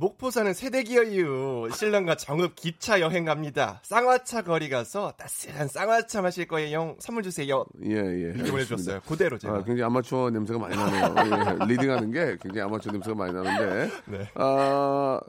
[0.00, 3.80] 목포 사는 새댁이어유 신랑과 정읍 기차 여행 갑니다.
[3.84, 6.96] 쌍화차 거리 가서 따스한 쌍화차 마실 거예요.
[7.00, 7.66] 선물 주세요.
[7.84, 8.32] 예, 예.
[8.34, 9.00] 이렇게 보내주셨어요.
[9.06, 9.56] 그대로 제가.
[9.56, 11.14] 아, 굉장히 아마추어 냄새가 많이 나네요.
[11.60, 13.90] 예, reading하는 게 굉장히 아마추어 냄새가 많이 나는데.
[14.06, 14.26] 네.
[14.36, 15.20] 아,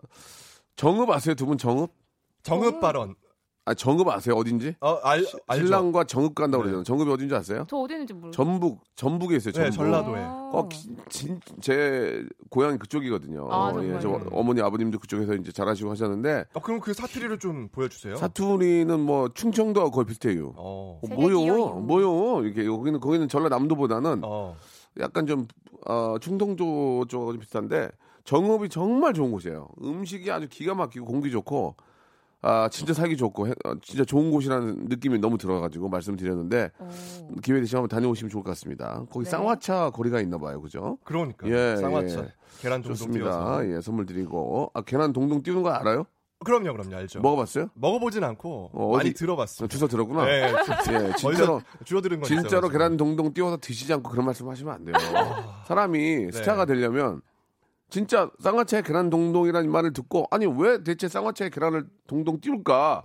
[0.78, 1.36] 정읍 아세요?
[1.36, 1.92] 두 분 정읍?
[2.44, 3.16] 정읍 발언.
[3.64, 4.36] 아, 정읍 아세요?
[4.36, 4.76] 어딘지?
[4.80, 5.66] 어, 알, 알죠.
[5.66, 6.72] 신랑과 정읍 간다고 네.
[6.72, 6.84] 그러잖아요.
[6.84, 7.66] 정읍이 어딘지 아세요?
[7.70, 8.32] 저 어디 있는지 모르겠어요.
[8.32, 9.54] 전북, 전북에 있어요.
[9.54, 9.76] 네, 전북.
[9.76, 10.20] 전라도에.
[10.20, 10.52] 어.
[10.54, 10.70] 어,
[11.10, 13.48] 진, 제 고향이 그쪽이거든요.
[13.52, 14.30] 아, 예, 저 정말요?
[14.32, 18.16] 어머니 아버님도 그쪽에서 이제 자라시고 하셨는데 어, 그럼 그 사투리를 좀 보여주세요.
[18.16, 20.54] 사투리는 뭐 충청도하고 거의 비슷해요.
[20.58, 21.00] 어.
[21.04, 21.42] 어, 뭐요?
[21.44, 21.68] 이거.
[21.76, 22.44] 뭐요?
[22.44, 24.56] 이렇게 거기는 거기는 전라남도보다는 어.
[25.00, 25.48] 약간 좀
[25.86, 27.90] 어, 충청도 쪽하고 좀 비슷한데
[28.24, 29.68] 정읍이 정말 좋은 곳이에요.
[29.84, 31.76] 음식이 아주 기가 막히고 공기 좋고
[32.44, 36.90] 아 진짜 살기 좋고 해- 어, 진짜 좋은 곳이라는 느낌이 너무 들어가지고 말씀드렸는데 어.
[37.44, 39.04] 기회 되시면 한번 다녀오시면 좋을 것 같습니다.
[39.12, 39.30] 거기 네.
[39.32, 40.98] 쌍화차 거리가 있나 봐요, 그죠?
[41.04, 41.48] 그러니까.
[41.48, 42.20] 예, 쌍화차.
[42.22, 42.34] 예.
[42.60, 43.30] 계란 동동 좋습니다.
[43.32, 43.68] 띄워서.
[43.70, 46.06] 예, 선물 드리고 아 계란 동동 띄우는 거 알아요?
[46.44, 46.96] 그럼요, 그럼요.
[46.96, 47.22] 알죠.
[47.22, 47.70] 먹어봤어요?
[47.76, 49.68] 먹어보진 않고 어, 많이 들어봤어요.
[49.68, 50.26] 주워 들었구나.
[50.26, 50.42] 네,
[51.12, 52.70] 예, 진짜로 주워 들은 건 진짜로 있어가지고.
[52.72, 54.96] 계란 동동 띄워서 드시지 않고 그런 말씀 하시면 안 돼요.
[55.68, 57.22] 사람이 스타가 되려면
[57.92, 63.04] 진짜 쌍화차에 계란 동동이라는 말을 듣고 아니 왜 대체 쌍화차에 계란을 동동 띄울까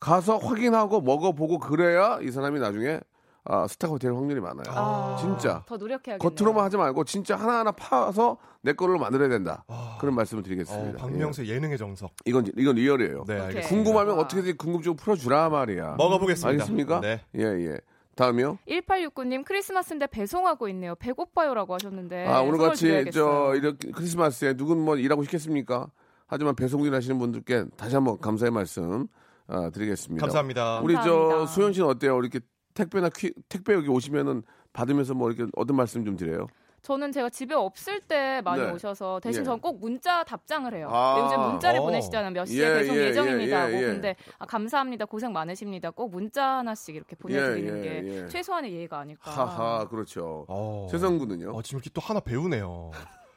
[0.00, 3.00] 가서 확인하고 먹어보고 그래야 이 사람이 나중에
[3.46, 4.64] 아, 스타가 될 확률이 많아요.
[4.68, 5.62] 아, 진짜.
[5.66, 6.18] 더 노력해야겠네요.
[6.18, 9.64] 겉으로만 하지 말고 진짜 하나하나 파서 내 거를 만들어야 된다.
[10.00, 10.98] 그런 말씀을 어, 드리겠습니다.
[10.98, 12.12] 박명수 예 능의 정석.
[12.26, 12.30] 예.
[12.30, 13.24] 이건 이건 리얼이에요.
[13.28, 13.60] 네.
[13.68, 14.22] 궁금하면 와.
[14.22, 15.96] 어떻게든 궁금증 풀어주라 말이야.
[15.98, 16.48] 먹어보겠습니다.
[16.48, 17.00] 알겠습니까?
[17.00, 17.20] 네.
[17.36, 17.78] 예, 예.
[18.14, 18.58] 다음이요.
[18.68, 20.94] 1869님 크리스마스인데 배송하고 있네요.
[20.96, 22.26] 배고파요라고 하셨는데.
[22.26, 23.12] 아, 오늘 같이 드려야겠어요.
[23.12, 25.88] 저 이렇게 크리스마스에 누군 뭐 일하고 싶겠습니까?
[26.26, 29.06] 하지만 배송일 하시는 분들께 다시 한번 감사의 말씀
[29.46, 30.20] 아, 드리겠습니다.
[30.24, 30.80] 감사합니다.
[30.80, 31.46] 우리 저 감사합니다.
[31.46, 32.18] 소연 씨는 어때요?
[32.18, 32.40] 이렇게
[32.74, 36.46] 택배나 퀴, 택배 여기 오시면은 받으면서 뭐 이렇게 얻은 말씀 좀 드려요.
[36.84, 38.70] 저는 제가 집에 없을 때 많이 네.
[38.70, 39.44] 오셔서 대신 예.
[39.44, 40.90] 저는 꼭 문자 답장을 해요.
[40.92, 41.18] 아.
[41.24, 41.82] 요즘 문자를 어.
[41.82, 42.30] 보내시잖아요.
[42.32, 43.56] 몇 시에 예, 배송 예, 예정입니다.
[43.56, 43.86] 예, 하고 예.
[43.86, 45.06] 근데 아, 감사합니다.
[45.06, 45.90] 고생 많으십니다.
[45.90, 48.28] 꼭 문자 하나씩 이렇게 보내드리는 예, 게 예.
[48.28, 49.30] 최소한의 예의가 아닐까.
[49.30, 50.44] 하하, 그렇죠.
[50.46, 50.86] 어.
[50.90, 51.56] 세성군은요?
[51.56, 52.90] 어, 지금 이렇게 또 하나 배우네요.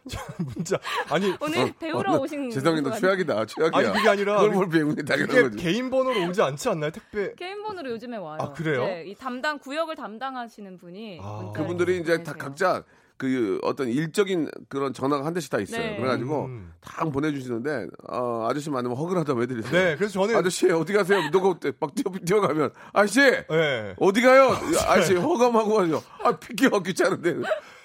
[0.55, 0.79] 문자
[1.09, 3.69] 아니 오늘 배우러 어, 오신 분 최악이다, 최악이야.
[3.73, 5.57] 아니 그게 아니라 그걸 뭘 배우니 당연한 거지.
[5.57, 6.91] 개인 번호로 오지 않지 않나요?
[6.91, 8.37] 택배 게임 번호로 요즘에 와요.
[8.39, 8.85] 아, 그래요?
[8.85, 11.51] 네, 이 담당 구역을 담당하시는 분이 아.
[11.53, 12.33] 그분들이 이제 다.
[12.33, 12.83] 각자
[13.17, 15.81] 그 어떤 일적인 그런 전화가 한 대씩 다 있어요.
[15.81, 15.97] 네.
[15.97, 16.71] 그래가지고 음.
[16.81, 19.71] 다 보내주시는데 어, 아저씨 만나면 허그라도 왜 드리세요?
[19.71, 21.29] 네, 그래서 저는 아저씨 어디 가세요?
[21.31, 23.95] 누가 막 뛰어, 뛰어가면 아저씨 네.
[23.97, 24.49] 어디 가요?
[24.87, 26.01] 아저씨 허감하고 하죠.
[26.23, 27.35] 아 비켜 귀찮은데.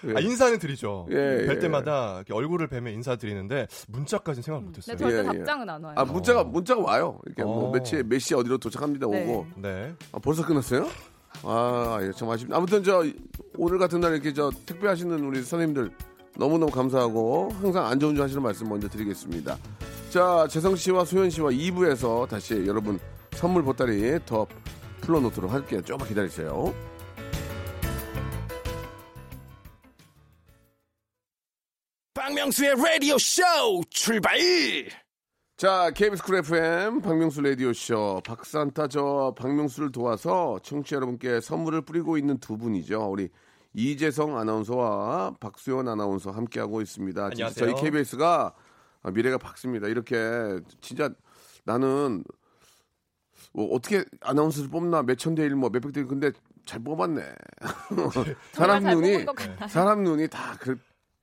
[0.05, 0.15] 예.
[0.17, 1.07] 아, 인사는 드리죠.
[1.11, 1.59] 예, 뵐 예.
[1.61, 4.97] 때마다 이렇게 얼굴을 뵈면 인사 드리는데 문자까지는 생각 네, 못했어요.
[4.97, 5.23] 절대 예, 예.
[5.23, 5.95] 답장은 안 와요.
[5.97, 7.21] 아 문자가 문자가 와요.
[7.27, 7.73] 이렇게 뭐 어.
[7.73, 9.25] 며칠 몇시 어디로 도착합니다 네.
[9.25, 9.47] 오고.
[9.57, 9.95] 네.
[10.11, 10.89] 아, 벌써 끝났어요?
[11.45, 12.57] 아, 예, 참 아쉽다.
[12.57, 13.05] 아무튼 저
[13.57, 15.91] 오늘 같은 날 이렇게 저 택배하시는 우리 선생님들
[16.37, 19.59] 너무너무 감사하고 항상 안전운전 하시는 말씀 먼저 드리겠습니다.
[20.11, 22.99] 자, 재성 씨와 소연 씨와 2부에서 다시 여러분
[23.33, 24.47] 선물 보따리 더
[25.01, 25.83] 풀어놓도록 할게요.
[25.83, 26.73] 조금만 기다리세요.
[32.15, 33.43] 박명수의 라디오 쇼
[33.91, 34.39] 출발
[35.57, 42.39] 자, KBS Cool FM 박명수 라디오쇼 박산타 저 박명수를 도와서 청취자 여러분께 선물을 뿌리고 있는
[42.39, 43.11] 두 분이죠.
[43.11, 43.29] 우리
[43.75, 47.25] 이재성 아나운서와 박수현 아나운서 함께하고 있습니다.
[47.27, 47.67] 안녕하세요.
[47.75, 48.55] 저희 KBS가
[49.13, 49.87] 미래가 밝습니다.
[49.89, 50.17] 이렇게
[50.81, 51.11] 진짜
[51.65, 52.25] 나는
[53.53, 56.33] 뭐 어떻게 아나운서를 뽑나 몇천 대 일 뭐 몇백 대 일 근데
[56.65, 57.23] 잘 뽑았네.
[58.53, 59.27] 사람 잘 눈이.
[59.69, 60.77] 사람 눈이 다 그,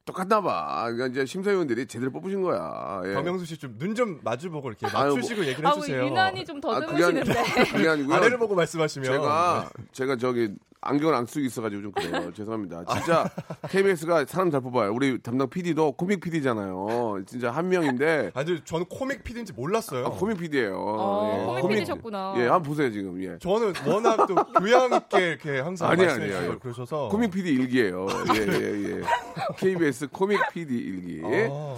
[0.10, 0.84] 똑같나 봐.
[0.92, 3.02] 그러니까 이제 심사위원들이 제대로 뽑으신 거야.
[3.06, 3.14] 예.
[3.14, 6.06] 박명수 씨 좀 눈 좀 마주보고 이렇게 아유, 맞추시고 얘기를 아, 해주세요.
[6.08, 7.72] 유난히 좀 아, 그게 아니- 더듬으시는데.
[7.72, 8.16] 그게 아니고요.
[8.16, 12.32] 아래를 보고 말씀하시면 제가 제가 저기 안경을 안 쓰고 있어가지고 좀 그래요.
[12.34, 12.86] 죄송합니다.
[12.86, 13.30] 진짜
[13.70, 14.94] KBS가 사람 잘 뽑아요.
[14.94, 17.24] 우리 담당 PD도 코믹 PD잖아요.
[17.28, 20.06] 진짜 한 명인데 아니 저는 코믹 PD인지 몰랐어요.
[20.06, 20.76] 아, 코믹 PD예요.
[20.78, 22.34] 어, 코믹 PD셨구나.
[22.38, 23.22] 예, 한번 보세요 지금.
[23.22, 23.38] 예.
[23.40, 26.42] 저는 워낙 또 교양 있게 이렇게 항상 아니에요, 말씀해 아니에요.
[26.44, 28.08] 주시고 그러셔서 코믹 PD 일기예요.
[28.36, 29.02] 예, 예, 예.
[29.58, 31.22] KBS 코믹 PD 일기.
[31.26, 31.76] 아,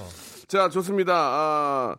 [0.48, 1.14] 자, 좋습니다.
[1.16, 1.96] 아,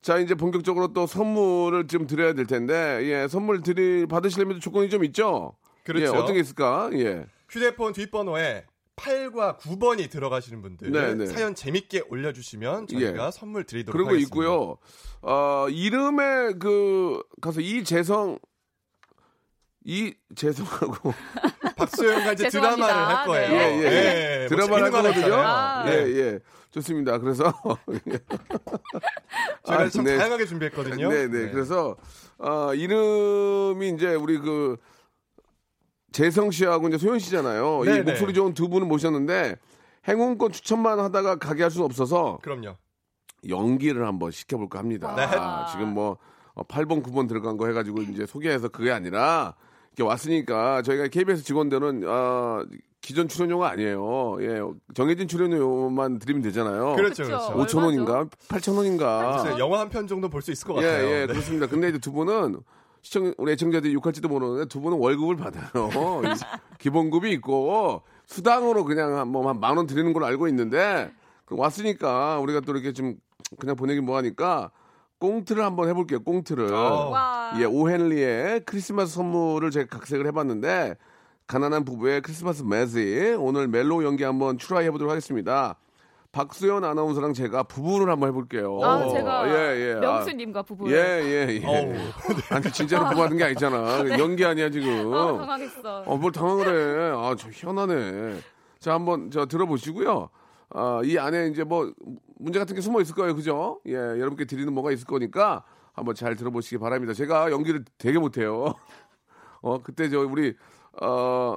[0.00, 5.04] 자, 이제 본격적으로 또 선물을 좀 드려야 될 텐데, 예, 선물 드리, 받으시려면 조건이 좀
[5.04, 5.54] 있죠?
[5.86, 6.04] 그렇죠.
[6.04, 6.90] 예, 어떤 게 있을까?
[6.94, 7.24] 예.
[7.48, 8.64] 휴대폰 뒷번호에
[8.96, 11.26] 8과 9번이 들어가시는 분들 네, 네.
[11.26, 13.30] 사연 재밌게 올려주시면 저희가 예.
[13.30, 14.26] 선물 드리도록 그런 거 하겠습니다.
[14.26, 14.78] 있고요.
[15.22, 18.38] 어, 이름에 그, 가서 이재성,
[19.84, 21.12] 이재성하고,
[21.76, 22.48] 박소영과 이제.
[22.48, 23.48] 드라마를 할 거예요.
[23.50, 23.56] 네.
[23.56, 24.42] 예, 예.
[24.42, 25.34] 예, 뭐 드라마를 할 거 거거든요.
[25.36, 25.84] 아.
[25.88, 26.16] 예, 네.
[26.18, 26.38] 예.
[26.70, 27.18] 좋습니다.
[27.18, 27.52] 그래서,
[29.64, 30.16] 저희가 아, 참 네.
[30.16, 31.08] 다양하게 준비했거든요.
[31.08, 31.50] 네, 네.
[31.50, 31.96] 그래서
[32.38, 34.76] 어, 이름이 이제 우리 그
[36.12, 37.82] 재성 씨하고 이제 소연 씨잖아요.
[37.84, 38.02] 이 네, 네.
[38.02, 39.56] 목소리 좋은 두 분을 모셨는데
[40.08, 42.76] 행운권 추천만 하다가 가게 할 수는 없어서 그럼요.
[43.48, 45.14] 연기를 한번 시켜볼까 합니다.
[45.16, 45.22] 네.
[45.24, 46.16] 아, 지금 뭐
[46.54, 49.54] 어, 8번, 9번 들어간 거 해가지고 이제 소개해서 그게 아니라
[49.94, 52.64] 이렇게 왔으니까 저희가 KBS 직원들은 어,
[53.02, 54.36] 기존 출연료가 아니에요.
[54.40, 54.60] 예,
[54.94, 56.94] 정해진 출연료만 드리면 되잖아요.
[56.96, 57.24] 그렇죠.
[57.24, 57.44] 그렇죠.
[57.52, 57.78] 얼마죠?
[57.78, 59.56] 5천 원인가, 8천 원인가.
[59.58, 61.06] 영화 한 편 정도 볼 수 있을 것 예, 같아요.
[61.08, 61.26] 예, 네.
[61.26, 61.66] 그렇습니다.
[61.66, 62.56] 근데 이제 두 분은
[63.06, 65.70] 시청 우리 애청자들이 욕할지도 모르는데 두 분은 월급을 받아요.
[66.26, 71.12] 이 기본급이 있고 수당으로 그냥 뭐만 원 드리는 걸로 알고 있는데
[71.44, 73.14] 그 왔으니까 우리가 또 이렇게 좀
[73.60, 74.72] 그냥 보내기 뭐하니까
[75.20, 76.24] 꽁트를 한번 해볼게요.
[76.24, 76.68] 꽁트를.
[77.60, 80.96] 예, 오헨리의 크리스마스 선물을 제가 각색을 해봤는데
[81.46, 85.76] 가난한 부부의 크리스마스 매지 오늘 멜로우 연기 한번 추라이 해보도록 하겠습니다.
[86.36, 88.78] 박수현 아나운서랑 제가 부부를 한번 해볼게요.
[88.84, 89.94] 아, 제가 예, 예.
[89.94, 90.92] 아, 명수님과 부부.
[90.92, 91.66] 예, 예, 예.
[91.66, 91.94] 어우.
[92.50, 94.04] 아니, 진짜로 부부 하는 게 아니잖아.
[94.20, 95.14] 연기 아니야, 지금.
[95.14, 96.02] 어, 당황했어.
[96.02, 97.16] 어, 뭘 당황을 해.
[97.16, 98.38] 아, 저 희한하네.
[98.78, 100.28] 자, 한번 저 들어보시고요.
[100.74, 101.90] 아, 이 안에 이제 뭐
[102.38, 103.34] 문제 같은 게 숨어 있을 거예요.
[103.34, 103.80] 그죠?
[103.86, 107.14] 예, 여러분께 드리는 뭐가 있을 거니까 한번 잘 들어보시기 바랍니다.
[107.14, 108.74] 제가 연기를 되게 못해요.
[109.62, 110.54] 어, 그때 저 우리,
[111.00, 111.56] 어,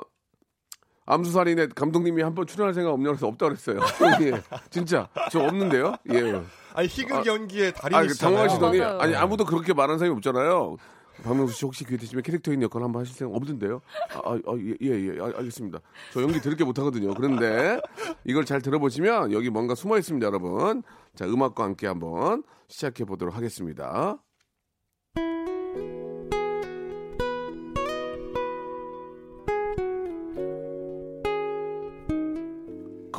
[1.10, 3.80] 암수살인의 감독님이 한 번 출연할 생각 없냐고 해서 없다고 그랬어요.
[4.22, 5.10] 예, 진짜.
[5.32, 5.96] 저 없는데요?
[6.14, 6.42] 예.
[6.74, 8.36] 아니 희극 연기의 아, 달인이시잖아요.
[8.36, 9.00] 당황하시더니 맞아요.
[9.00, 10.78] 아니 아무도 그렇게 말하는 사람이 없잖아요.
[11.24, 13.82] 박명수 씨 혹시 기회 되시면 캐릭터인 역할 한번 하실 생각 없던데요?
[14.14, 15.80] 아, 아, 아, 예, 예, 예, 아, 알겠습니다.
[16.14, 17.14] 저 연기 들을 게 못하거든요.
[17.14, 17.82] 그런데
[18.24, 20.82] 이걸 잘 들어보시면 여기 뭔가 숨어 있습니다, 여러분.
[21.16, 24.18] 자, 음악과 함께 한번 시작해 보도록 하겠습니다.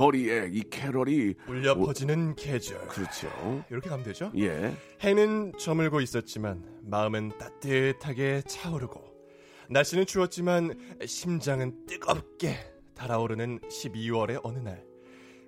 [0.01, 2.79] 거리에 이 캐럴이 울려 퍼지는 계절.
[2.89, 3.29] 그렇죠.
[3.69, 4.33] 이렇게 가면 되죠?
[4.39, 4.75] 예.
[5.03, 8.99] 해는 저물고 있었지만 마음은 따뜻하게 차오르고
[9.69, 12.57] 날씨는 추웠지만 심장은 뜨겁게
[12.95, 14.83] 달아오르는 12월의 어느 날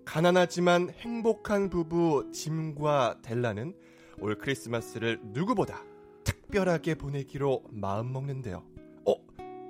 [0.04, 3.74] 가난하지만 행복한 부부 짐과 델라는
[4.20, 5.82] 올 크리스마스를 누구보다
[6.24, 8.62] 특별하게 보내기로 마음먹는데요.
[9.06, 9.14] 어?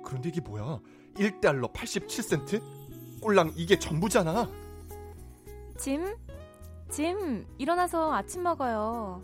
[0.03, 0.81] 그런데 이게 뭐야?
[1.15, 2.61] 1달러 87센트?
[3.21, 4.62] 꼴랑 이게 전부잖아.
[5.77, 6.15] 짐?
[6.89, 9.21] 짐, 일어나서 아침 먹어요.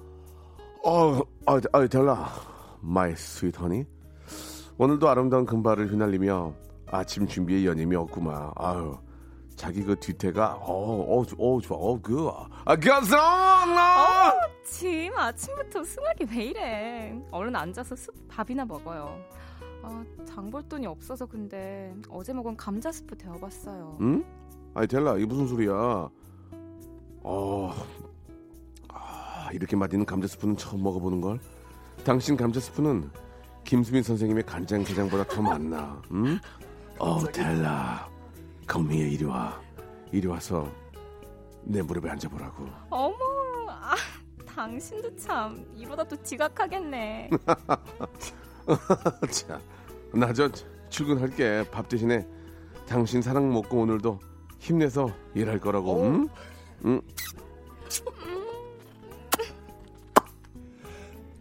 [0.84, 2.30] 어, 아, 아, 델라.
[2.82, 3.86] My sweet honey.
[4.78, 6.54] 오늘도 아름다운 금발을 휘날리며
[6.88, 8.52] 아침 준비에 여념이 없구만.
[8.56, 8.98] 아유,
[9.56, 11.78] 자기 그 뒤태가 어, 어, 어, 좋아.
[11.78, 12.30] 어, 그.
[12.66, 13.18] 아, 가서!
[14.64, 17.22] 짐, 아침부터 숭하게 왜 이래.
[17.32, 19.20] 얼른 앉아서 숲 밥이나 먹어요.
[19.84, 23.98] 아, 장볼 돈이 없어서 근데 어제 먹은 감자 스프 데워봤어요.
[24.02, 24.24] 응?
[24.74, 26.10] 아니, 델라, 이게 무슨 소리야?
[27.32, 27.72] 어,
[28.88, 31.40] 아, 이렇게 맛있는 감자 스프는 처음 먹어보는 걸.
[32.04, 33.12] 당신 감자 스프는
[33.64, 36.02] 김수민 선생님의 간장게장보다 더 맛나.
[36.12, 36.40] 응?
[36.98, 37.20] 어,
[38.68, 39.62] come here, 이리 와.
[40.12, 40.68] 이리 와서
[41.62, 42.66] 내 무릎에 앉아보라고.
[42.90, 43.16] 어머,
[43.70, 43.94] 아,
[44.48, 47.30] 당신도 참 이러다 또 지각하겠네.
[49.30, 49.62] 자,
[50.14, 50.50] 나 저
[50.90, 51.70] 출근할게.
[51.70, 52.26] 밥 대신에
[52.88, 54.20] 당신 사랑 먹고 오늘도
[54.58, 56.02] 힘내서 일할 거라고.
[56.06, 56.28] 응?
[56.86, 57.02] 응?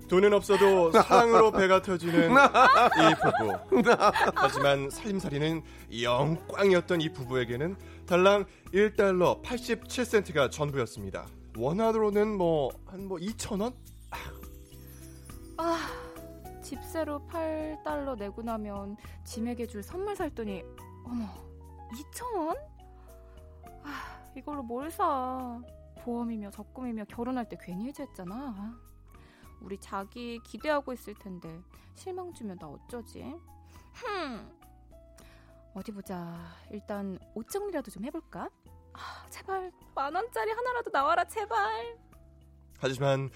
[0.08, 3.82] 돈은 없어도 사랑으로 배가 터지는 이 부부.
[4.34, 5.62] 하지만 살림살이는
[6.02, 11.26] 영 꽝이었던 이 부부에게는 달랑 1달러 87센트가 전부였습니다.
[11.58, 13.74] 원화로는 뭐 한뭐 2천 원?
[15.58, 15.78] 아,
[16.62, 20.62] 집세로 8달러 내고 나면 짐에게 줄 선물 살 돈이
[21.04, 21.26] 어머
[21.92, 22.56] 2천 원?
[23.82, 25.60] 아, 이걸로 뭘 사?
[26.00, 28.78] 보험이며 적금이며 결혼할 때 괜히 해지했잖아.
[29.60, 31.60] 우리 자기 기대하고 있을 텐데
[31.94, 33.22] 실망 주면 나 어쩌지?
[33.92, 34.58] 흠.
[35.74, 36.36] 어디 보자.
[36.70, 38.48] 일단 옷 정리라도 좀 해볼까?
[38.92, 41.98] 아, 제발 만 원짜리 하나라도 나와라 제발.
[42.78, 43.30] 하지만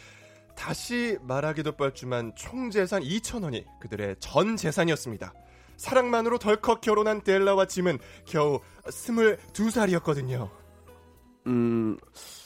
[0.55, 5.35] 다시 말하기도 뻘쭘한 총 재산 2천 원이 그들의 전 재산이었습니다.
[5.77, 10.62] 사랑만으로 덜컥 결혼한 델라와 짐은 겨우 22살이었거든요.
[11.47, 11.97] 음,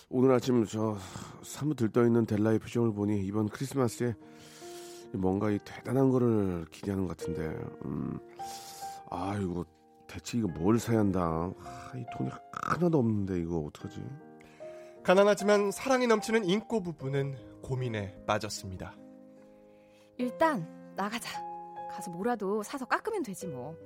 [0.08, 0.96] 오늘 아침 저
[1.42, 4.14] 사뭇 들떠 있는 델라의 표정을 보니 이번 크리스마스에
[5.12, 7.42] 뭔가 이 대단한 거를 기대하는 것 같은데,
[7.84, 8.18] 음,
[9.10, 9.64] 아이고,
[10.06, 11.20] 대체 이거 뭘 사야 한다.
[11.58, 14.02] 아, 이 돈이 하나도 없는데 이거 어떡하지?
[15.02, 18.96] 가난하지만 사랑이 넘치는 인꼬 부부는 고민에 빠졌습니다.
[20.16, 21.44] 일단 나가자.
[21.90, 23.76] 가서 뭐라도 사서 깎으면 되지 뭐.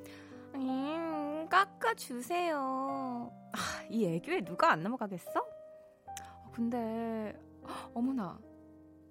[0.55, 3.31] 음, 깎아 주세요.
[3.53, 5.41] 아, 이 애교에 누가 안 넘어가겠어?
[5.41, 7.35] 어, 근데
[7.67, 8.39] 헉, 어머나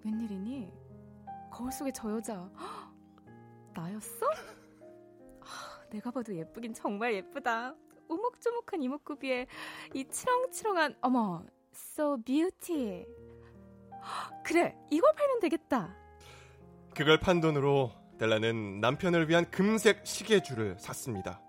[0.04, 0.72] 웬일이니?
[1.50, 2.94] 거울 속에 저 여자 헉,
[3.74, 4.26] 나였어?
[5.40, 7.74] 아, 내가 봐도 예쁘긴 정말 예쁘다.
[8.08, 9.46] 우묵조묵한 이목구비에
[9.94, 13.04] 이 치렁치렁한 어머 so beauty.
[13.92, 15.94] 헉, 그래 이걸 팔면 되겠다.
[16.94, 21.40] 그걸 판 돈으로 델라는 남편을 위한 금색 시계줄을 샀습니다.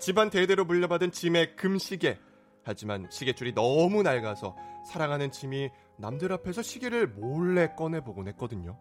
[0.00, 2.18] 집안 대대로 물려받은 짐의 금시계.
[2.64, 4.56] 하지만 시계줄이 너무 낡아서
[4.90, 8.78] 사랑하는 짐이 남들 앞에서 시계를 몰래 꺼내보곤 했거든요.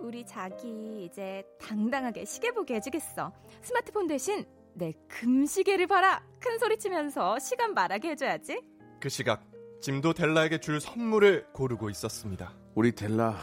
[0.00, 3.32] 우리 자기 이제 당당하게 시계 보게 해주겠어.
[3.60, 4.44] 스마트폰 대신
[4.74, 6.22] 내 금시계를 봐라.
[6.38, 8.62] 큰 소리 치면서 시간 말하게 해줘야지.
[9.00, 9.44] 그 시각
[9.80, 12.54] 짐도 델라에게 줄 선물을 고르고 있었습니다.
[12.76, 13.36] 우리 델라,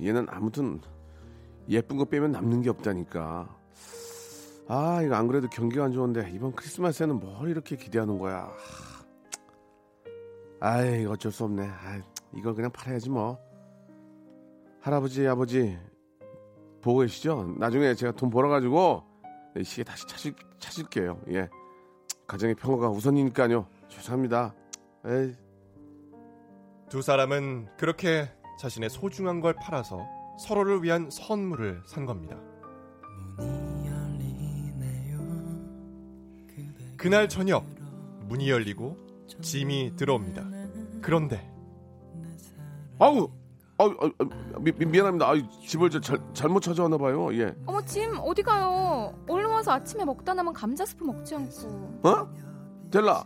[0.00, 0.80] 얘는 아무튼
[1.68, 3.59] 예쁜 거 빼면 남는 게 없다니까.
[4.72, 8.48] 아, 이거 안 그래도 경기가 안 좋은데 이번 크리스마스에는 뭘 이렇게 기대하는 거야.
[10.60, 11.68] 아이, 어쩔 수 없네.
[11.68, 12.00] 아이,
[12.36, 13.36] 이걸 그냥 팔아야지 뭐.
[14.80, 15.76] 할아버지, 아버지
[16.82, 17.56] 보고 계시죠?
[17.58, 19.02] 나중에 제가 돈 벌어가지고
[19.56, 21.20] 이 시계 다시 찾을, 찾을게요.
[21.32, 21.48] 예.
[22.28, 23.66] 가정의 평화가 우선이니까요.
[23.88, 24.54] 죄송합니다.
[25.04, 25.34] 에이.
[26.88, 28.30] 두 사람은 그렇게
[28.60, 30.06] 자신의 소중한 걸 팔아서
[30.38, 32.36] 서로를 위한 선물을 산 겁니다.
[37.00, 37.64] 그날 저녁
[38.28, 38.94] 문이 열리고
[39.40, 40.44] 짐이 들어옵니다.
[41.00, 41.50] 그런데
[42.98, 43.30] 아우,
[43.78, 45.26] 아우, 아우, 아우, 미, 미- 미안합니다.
[45.30, 45.34] 아,
[45.66, 47.32] 집을 저 잘, 잘못 찾아왔나 봐요.
[47.38, 47.54] 예.
[47.64, 49.14] 어머 짐 어디 가요?
[49.26, 52.00] 얼른 와서 아침에 먹다 남은 감자 스프 먹지 않고.
[52.06, 52.28] 어?
[52.90, 53.24] 델라,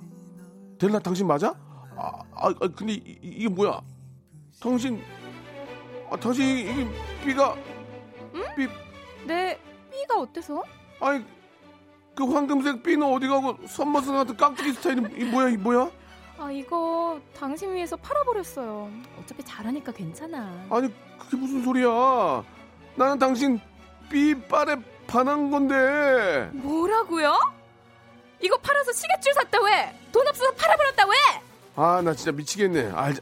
[0.78, 1.48] 델라 당신 맞아?
[1.96, 3.80] 아, 아, 아, 근데 이, 이- 이게 뭐야?
[4.60, 5.00] 당신,
[6.10, 6.87] 아, 당신 이게
[7.24, 7.56] 삐가,
[8.56, 8.68] 삐,
[9.26, 9.58] 내
[9.90, 10.62] 삐가 어때서?
[11.00, 11.24] 아니,
[12.14, 15.90] 그 황금색 삐는 어디 가고 선머슴 같은 깍두기 스타일이 이 뭐야, 이 뭐야?
[16.38, 18.90] 아 이거 당신 위해서 팔아버렸어요.
[19.20, 20.66] 어차피 잘하니까 괜찮아.
[20.70, 22.42] 아니, 그게 무슨 소리야?
[22.96, 23.61] 나는 당신
[24.11, 26.48] 삐빨에 반한 건데.
[26.53, 27.37] 뭐라고요?
[28.40, 29.98] 이거 팔아서 시계줄 샀다 왜?
[30.12, 31.12] 돈 없어서 팔아버렸다 왜?
[31.77, 32.92] 아, 나 진짜 미치겠네.
[32.94, 33.14] 알,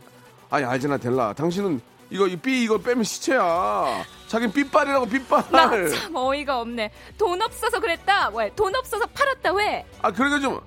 [0.51, 1.33] 아니, 알잖아, 델라.
[1.35, 4.05] 당신은 이거, 이 삐, 이거 빼면 시체야.
[4.33, 5.45] 자긴 삐빨이라고, 삐빨.
[5.53, 6.91] 나참 어이가 없네.
[7.19, 8.31] 돈 없어서 그랬다.
[8.31, 8.51] 왜?
[8.57, 9.85] 돈 없어서 팔았다 왜?
[10.01, 10.59] 아, 그러니까 좀,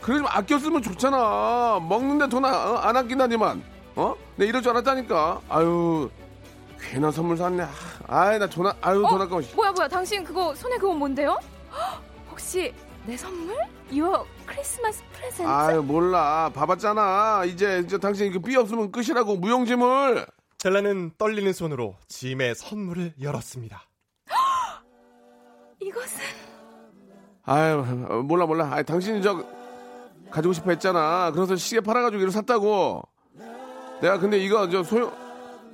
[0.00, 1.78] 그래 좀 아껴 쓰면 좋잖아.
[1.88, 2.74] 먹는데 돈 안, 어?
[2.78, 3.62] 안 아낀다니만.
[3.94, 4.16] 어?
[4.34, 5.40] 내 이럴 줄 알았다니까.
[5.48, 6.10] 아유,
[6.80, 7.62] 괜한 선물 샀네.
[7.62, 7.68] 아,
[8.08, 9.40] 아이, 나 돈, 아- 아유, 돈 아까워.
[9.40, 9.54] 씨.
[9.54, 11.38] 뭐야 뭐야 당신 그거 손에 그건 뭔데요?
[11.72, 12.74] 헉, 혹시
[13.06, 13.54] 내 선물?
[13.92, 15.48] Your 크리스마스 프레젠트?
[15.48, 16.50] 아유, 몰라.
[16.52, 17.44] 봐봤잖아.
[17.46, 19.36] 이제, 이제 당신 이거 삐 없으면 끝이라고.
[19.36, 20.26] 무용지물.
[20.60, 23.82] 델라는 떨리는 손으로 짐의 선물을 열었습니다.
[25.80, 26.20] 이것은
[27.44, 28.68] 아유, 어, 몰라, 몰라.
[28.70, 29.42] 아이, 당신이 저,
[30.30, 31.32] 가지고 싶어 했잖아.
[31.34, 33.02] 그래서 시계 팔아가지고 이거 샀다고.
[34.02, 35.10] 내가 근데 이거 저 소용,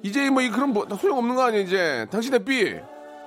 [0.02, 2.06] 이제 뭐, 이 그런 뭐, 소용 없는 거 아니야, 이제.
[2.10, 2.80] 당신의 삐.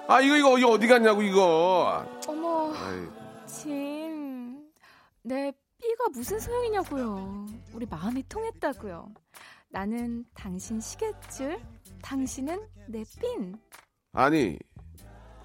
[0.08, 2.06] 아, 이거, 이거, 이거 어디 갔냐고, 이거.
[2.26, 3.06] 어머 아이,
[3.46, 4.62] 짐내
[5.78, 7.46] 삐가 무슨 소용이냐고요.
[7.74, 9.12] 우리 마음이 통했다고요.
[9.72, 11.60] 나는 당신 시계줄,
[12.02, 13.56] 당신은 내 핀.
[14.14, 14.58] 아니,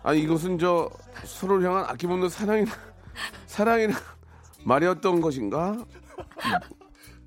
[0.02, 0.90] 아니 이것은 저
[1.24, 2.72] 서로를 향한 아낌없는 사랑이나
[3.46, 3.94] 사랑이나
[4.64, 5.84] 말이었던 것인가?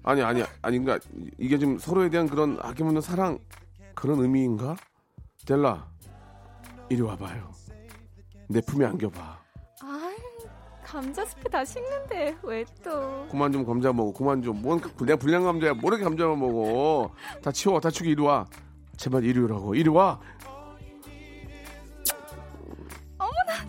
[0.04, 1.08] 아니 아니 아니 그러니까
[1.38, 3.38] 이게 좀 서로에 대한 그런 아낌없는 사랑
[3.94, 4.76] 그런 의미인가?
[5.46, 5.88] 델라
[6.90, 7.52] 이리 와봐요.
[8.50, 9.40] 내 품에 안겨봐.
[9.82, 10.16] 아이,
[10.88, 13.28] 감자 스프 다 식는데 왜 또?
[13.30, 14.13] 그만 좀 감자 먹어.
[14.13, 14.62] 그만 좀.
[14.62, 15.73] 뭔 내가 불량 감자야.
[15.73, 17.12] 뭐 이렇게 감자만 먹어.
[17.43, 17.78] 다 치워.
[17.82, 18.45] 다 치우고 이리 와.
[18.95, 19.76] 제발 이리 오라고.
[19.76, 20.17] 이리 와.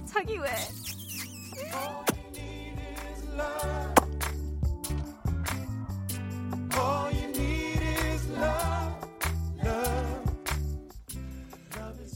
[0.07, 0.49] 자기 왜?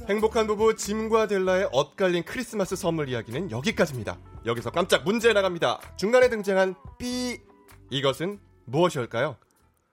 [0.09, 4.19] 행복한 부부 짐과 델라의 엇갈린 크리스마스 선물 이야기는 여기까지입니다.
[4.45, 5.81] 여기서 깜짝 문제 나갑니다.
[5.97, 7.41] 중간에 등장한 삐
[7.89, 9.37] 이것은 무엇일까요?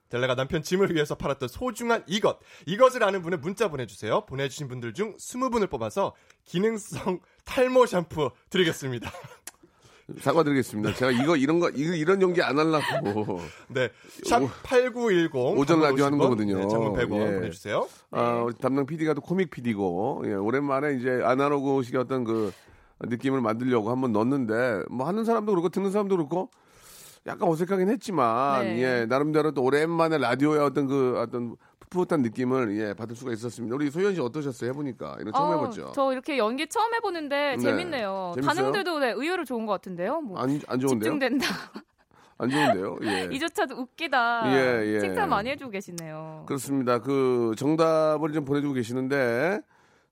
[0.10, 4.26] 델라가 남편 짐을 위해서 팔았던 소중한 이것 이것을 아는 분은 문자 보내주세요.
[4.26, 9.12] 보내주신 분들 중 20분을 뽑아서 기능성 탈모 샴푸 드리겠습니다.
[10.20, 10.94] 사과드리겠습니다.
[10.94, 13.40] 제가 이거 이런 거 이거 이런 연기 안 하려고.
[13.70, 13.90] 네,
[14.24, 16.68] 샵 8910 오전 라디오 하는 거거든요.
[16.68, 17.36] 장문 100원 예.
[17.36, 17.88] 보내 주세요.
[18.12, 22.52] 아, 우리 담당 PD가 또 코믹 PD고 예, 오랜만에 이제 아날로그식의 어떤 그
[23.02, 26.50] 느낌을 만들려고 한번 넣었는데 뭐 하는 사람도 그렇고 듣는 사람도 그렇고
[27.28, 28.82] 약간 어색하긴 했지만 네.
[28.82, 31.56] 예 나름대로 또 오랜만에 라디오의 어떤 그 어떤
[31.90, 33.76] 풋풋한 느낌을 예 받을 수가 있었습니다.
[33.76, 34.70] 우리 소연 씨 어떠셨어요?
[34.70, 35.92] 해보니까 이런 거 처음 어, 해봤죠.
[35.96, 37.58] 저 이렇게 연기 처음 해보는데 네.
[37.58, 38.34] 재밌네요.
[38.36, 38.56] 재밌어요?
[38.56, 40.22] 반응들도 네, 의외로 좋은 것 같은데요.
[40.22, 41.12] 뭐 안, 안 좋은데요?
[41.12, 41.46] 집중된다.
[42.38, 42.98] 안 좋은데요?
[43.04, 43.30] 예.
[43.34, 44.54] 이조차도 웃기다.
[44.56, 45.00] 예, 예.
[45.00, 46.44] 칭찬 많이 해주고 계시네요.
[46.46, 47.00] 그렇습니다.
[47.00, 49.60] 그 정답을 좀 보내주고 계시는데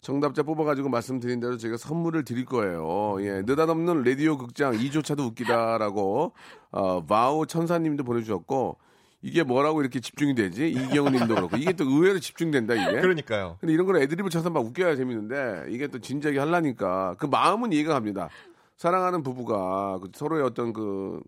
[0.01, 3.17] 정답자 뽑아가지고 말씀드린 대로 저희가 선물을 드릴 거예요.
[3.21, 6.33] 예, 느닷없는 라디오 극장 2조차도 웃기다라고
[6.71, 8.77] 어, wow 천사님도 보내주셨고
[9.21, 10.69] 이게 뭐라고 이렇게 집중이 되지?
[10.69, 13.01] 이경훈 님도 그렇고 이게 또 의외로 집중된다 이게.
[13.01, 13.57] 그러니까요.
[13.59, 17.93] 근데 이런 걸 애드립을 쳐서 막 웃겨야 재밌는데 이게 또 진작에 하려니까 그 마음은 이해가
[17.93, 18.29] 갑니다.
[18.75, 21.23] 사랑하는 부부가 그 서로의 어떤 그좀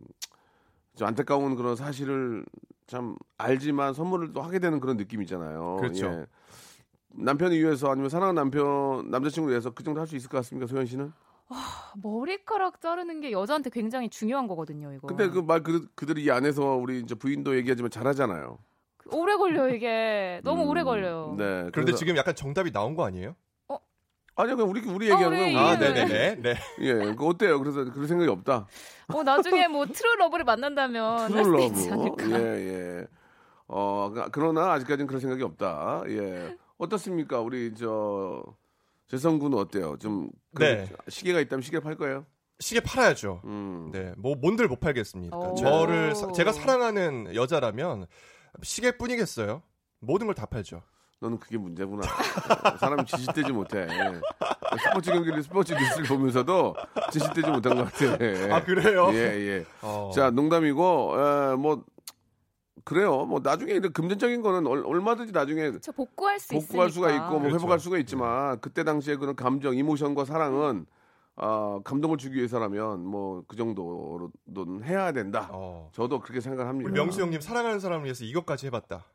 [1.01, 2.45] 안타까운 그런 사실을
[2.85, 5.77] 참 알지만 선물을 또 하게 되는 그런 느낌 있잖아요.
[5.79, 6.05] 그렇죠.
[6.05, 6.25] 예.
[7.11, 10.85] 남편을 위해서 아니면 사랑하는 남편 남자친구를 위해서 그 정도 할 수 있을 것 같습니까, 소연
[10.85, 11.11] 씨는?
[11.95, 14.93] 머리카락 자르는 게 여자한테 굉장히 중요한 거거든요.
[14.93, 15.07] 이거.
[15.07, 18.59] 근데 그 말 그, 그들이 이 안에서 우리 이제 부인도 얘기하지만 잘하잖아요.
[19.11, 21.33] 오래 걸려 이게 너무 음, 오래 걸려요.
[21.37, 21.43] 네.
[21.45, 23.35] 그런데 그래서- 지금 약간 정답이 나온 거 아니에요?
[24.35, 25.59] 아니요, 그냥 우리 우리 어, 얘기하는 우리 거예요.
[25.59, 25.77] 아, 예.
[25.77, 26.35] 네네네.
[26.41, 26.55] 네.
[26.79, 27.59] 예, 그 어때요?
[27.59, 28.67] 그래서 그럴 생각이 없다.
[29.13, 31.91] 어 나중에 뭐 true love를 만난다면 true love.
[31.91, 32.39] 않을까.
[32.39, 32.45] 예,
[33.01, 33.07] 예.
[33.67, 36.03] 어, 그- 그러나 아직까지는 그런 생각이 없다.
[36.07, 36.55] 예.
[36.77, 37.41] 어떻습니까?
[37.41, 38.41] 우리 저
[39.09, 39.97] 재성 군은 어때요?
[39.97, 40.87] 좀그 네.
[41.07, 42.25] 시계가 있다면 시계 팔 거예요?
[42.59, 43.41] 시계 팔아야죠.
[43.45, 43.89] 음.
[43.91, 45.35] 네, 뭐 뭔들 못 팔겠습니까?
[45.37, 45.55] 오.
[45.55, 48.05] 저를 사- 제가 사랑하는 여자라면
[48.61, 49.61] 시계뿐이겠어요.
[50.01, 50.81] 모든 걸 다 팔죠.
[51.21, 52.01] 너는 그게 문제구나.
[52.79, 53.85] 사람이 지식되지 못해.
[54.85, 56.75] 스포츠 경기를 스포츠 뉴스를 보면서도
[57.11, 58.55] 지식되지 못한 것 같아.
[58.55, 59.09] 아 그래요?
[59.11, 59.65] 예, 예.
[59.81, 60.11] 어.
[60.15, 61.83] 자, 농담이고, 에, 뭐,
[62.89, 63.23] 그래요.
[63.25, 67.09] 뭐, 나중에 금전적인 거는 얼, 얼마든지 나중에 저 복구할 수 복구할 있으니까.
[67.09, 67.57] 수가 있고 뭐 그렇죠.
[67.57, 70.87] 회복할 수가 있지만 그때 당시에 그런 감정, 이모션과 사랑은
[71.35, 75.49] 아, 감동을 주기 위해서라면 뭐 그 정도로는 해야 된다.
[75.53, 75.89] 어.
[75.93, 76.89] 저도 그렇게 생각합니다.
[76.91, 79.05] 명수 형님 사랑하는 사람을 위해서 이것까지 해봤다.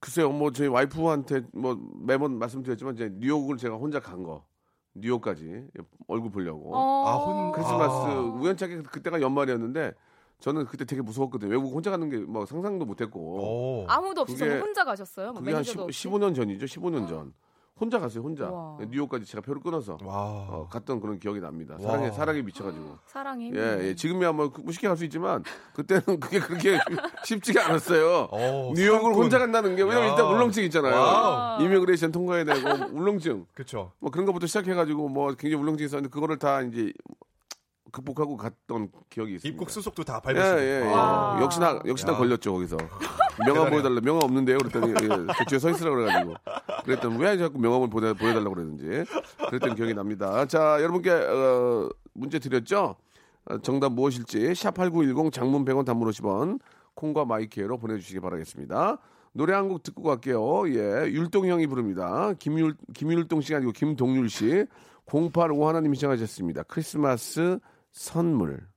[0.00, 4.44] 글쎄요, 뭐 저희 와이프한테 뭐 매번 말씀드렸지만 이제 뉴욕을 제가 혼자 간 거,
[4.94, 5.68] 뉴욕까지
[6.08, 7.06] 얼굴 보려고 어...
[7.06, 8.20] 아, 혼- 크리스마스 아.
[8.20, 9.92] 우연찮게 그때가 연말이었는데
[10.40, 11.50] 저는 그때 되게 무서웠거든요.
[11.50, 13.86] 외국 혼자 가는 게뭐 상상도 못했고 오.
[13.88, 15.32] 아무도 그게- 뭐 혼자 가셨어요?
[15.32, 16.08] 뭐 그게 한 매니저도 15, 없이?
[16.08, 16.66] 15년 전이죠.
[16.66, 17.32] 15년 전
[17.80, 18.24] 혼자 갔어요.
[18.24, 18.78] 혼자 우와.
[18.88, 20.16] 뉴욕까지 제가 표를 끊어서 와.
[20.48, 21.74] 어, 갔던 그런 기억이 납니다.
[21.74, 21.80] 와.
[21.80, 22.98] 사랑에 사랑에 미쳐가지고.
[23.06, 23.94] 사랑이 예, 예.
[23.94, 25.42] 지금이야 뭐 쉽게 갈 수 있지만
[25.74, 26.76] 그때는 그게 그렇게
[27.24, 28.28] 쉽지가 않았어요.
[28.32, 29.14] 어, 뉴욕을.
[29.14, 30.10] 혼자 간다는 게 왜냐면 야.
[30.10, 30.94] 일단 울렁증 있잖아요.
[30.94, 31.62] Wow.
[31.62, 32.58] Immigration 통과해야 되고
[32.94, 33.92] 울렁증 그쵸.
[34.00, 36.92] 뭐 그런 것부터 시작해가지고 뭐 굉장히 울렁증이 있었는데 그거를 다 이제
[37.92, 39.52] 극복하고 갔던 기억이 있습니다.
[39.54, 40.60] 입국 수속도 다 예, 밟으시고.
[40.60, 40.86] 예, 예.
[40.92, 41.38] 와.
[41.42, 42.16] 역시나 역시나 야.
[42.16, 42.76] 걸렸죠 거기서
[43.46, 46.34] 명함 보여달라 명함 없는데요 그랬더니 예, 그 뒤에 서 있으라 그래가지고
[46.84, 49.04] 그랬더니 왜 자꾸 명함을 보내 보여달라고 그러는지
[49.48, 50.44] 그랬던 기억이 납니다.
[50.46, 52.96] 자 여러분께 어, 문제 드렸죠.
[53.46, 56.60] 어, 정답 무엇일지 샵8910 장문 100원 단문 50원
[56.94, 58.98] 콩과 my K로 보내주시기 바라겠습니다.
[59.32, 60.68] 노래 한 곡 듣고 갈게요.
[60.70, 62.32] 예, 율동 형이 부릅니다.
[62.38, 64.64] 김율 김율동 씨가 아니고 김동률 씨
[65.06, 66.64] 085 하나님이 신청하셨습니다.
[66.64, 67.58] 크리스마스
[67.98, 68.68] 선물.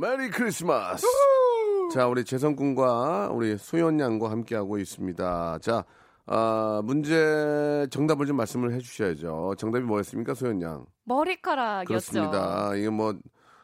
[0.00, 1.04] 메리 크리스마스.
[1.92, 5.58] 자, 우리 재성군과 우리 소연 양과 함께하고 있습니다.
[5.60, 5.84] 자,
[6.24, 9.56] 아, 문제 정답을 좀 말씀을 해주셔야죠.
[9.58, 10.86] 정답이 뭐였습니까, 소연 양?
[11.02, 11.88] 머리카락이었죠.
[11.88, 12.76] 그렇습니다.
[12.76, 13.12] 이게 뭐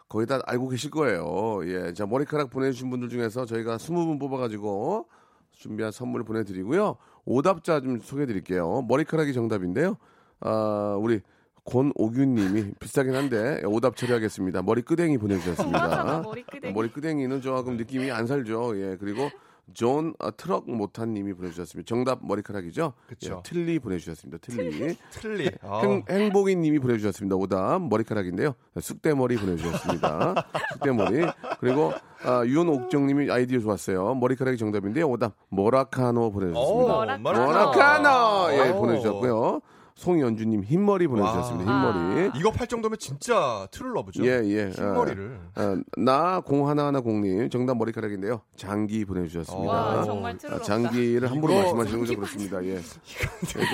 [0.09, 1.61] 거의 다 알고 계실 거예요.
[1.66, 5.07] 예, 자 머리카락 보내주신 분들 중에서 저희가 20분 뽑아가지고
[5.53, 6.97] 준비한 선물 보내드리고요.
[7.26, 8.82] 오답자 좀 소개해드릴게요.
[8.89, 9.99] 머리카락이 정답인데요.
[10.41, 11.20] 아, 우리
[11.64, 14.62] 권오균님이 비슷하긴 한데 오답 처리하겠습니다.
[14.62, 15.78] 머리 끄댕이 보내주셨습니다.
[15.88, 16.72] 맞아, 머리끄댕이.
[16.74, 18.72] 머리 끄댕이는 조금 느낌이 안 살죠.
[18.80, 19.30] 예, 그리고
[19.72, 21.88] 존 어, 트럭 모타님이 보내주셨습니다.
[21.88, 22.92] 정답 머리카락이죠?
[23.08, 23.36] 그쵸.
[23.38, 24.36] 예, 틀리 보내주셨습니다.
[24.42, 24.94] 틀리.
[25.10, 25.50] 틀리.
[25.62, 25.80] 아.
[25.82, 27.34] 행, 행복이님이 보내주셨습니다.
[27.36, 28.54] 오답 머리카락인데요.
[28.78, 30.34] 쑥대머리 보내주셨습니다.
[30.74, 31.24] 쑥대머리.
[31.60, 31.92] 그리고
[32.24, 34.14] 아, 유은옥정님이 아이디어 좋았어요.
[34.16, 35.08] 머리카락이 정답인데요.
[35.08, 36.94] 오답 모라카노 보내주셨습니다.
[36.94, 37.46] 오, 모라카노.
[37.46, 38.80] 모라카노 예 오.
[38.82, 39.60] 보내주셨고요.
[39.97, 41.70] 송연주님 흰머리 보내주셨습니다.
[41.70, 41.92] 와.
[41.92, 42.30] 흰머리.
[42.38, 44.24] 이거 팔 정도면 진짜 트룰러브죠.
[44.26, 44.70] 예, 예.
[44.70, 45.38] 흰머리를.
[45.57, 48.42] 어, 나 공 하나하나 공님 정답 머리카락인데요.
[48.57, 49.72] 장기 보내주셨습니다.
[49.72, 50.62] 와, 정말 트롤 아.
[50.62, 52.64] 장기를 함부로 말씀하시는 거죠 그렇습니다.
[52.64, 52.74] 예.
[52.76, 52.80] 예,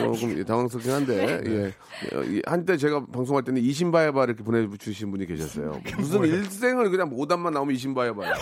[0.04, 1.50] 조금 당황스럽긴 한데 네.
[1.50, 2.16] 예.
[2.16, 5.80] 어, 이- 한때 제가 방송할 때는 이신바야바 이렇게 보내주신 분이 계셨어요.
[5.98, 8.34] 무슨 일생을 그냥 오답만 나오면 이신바야바야.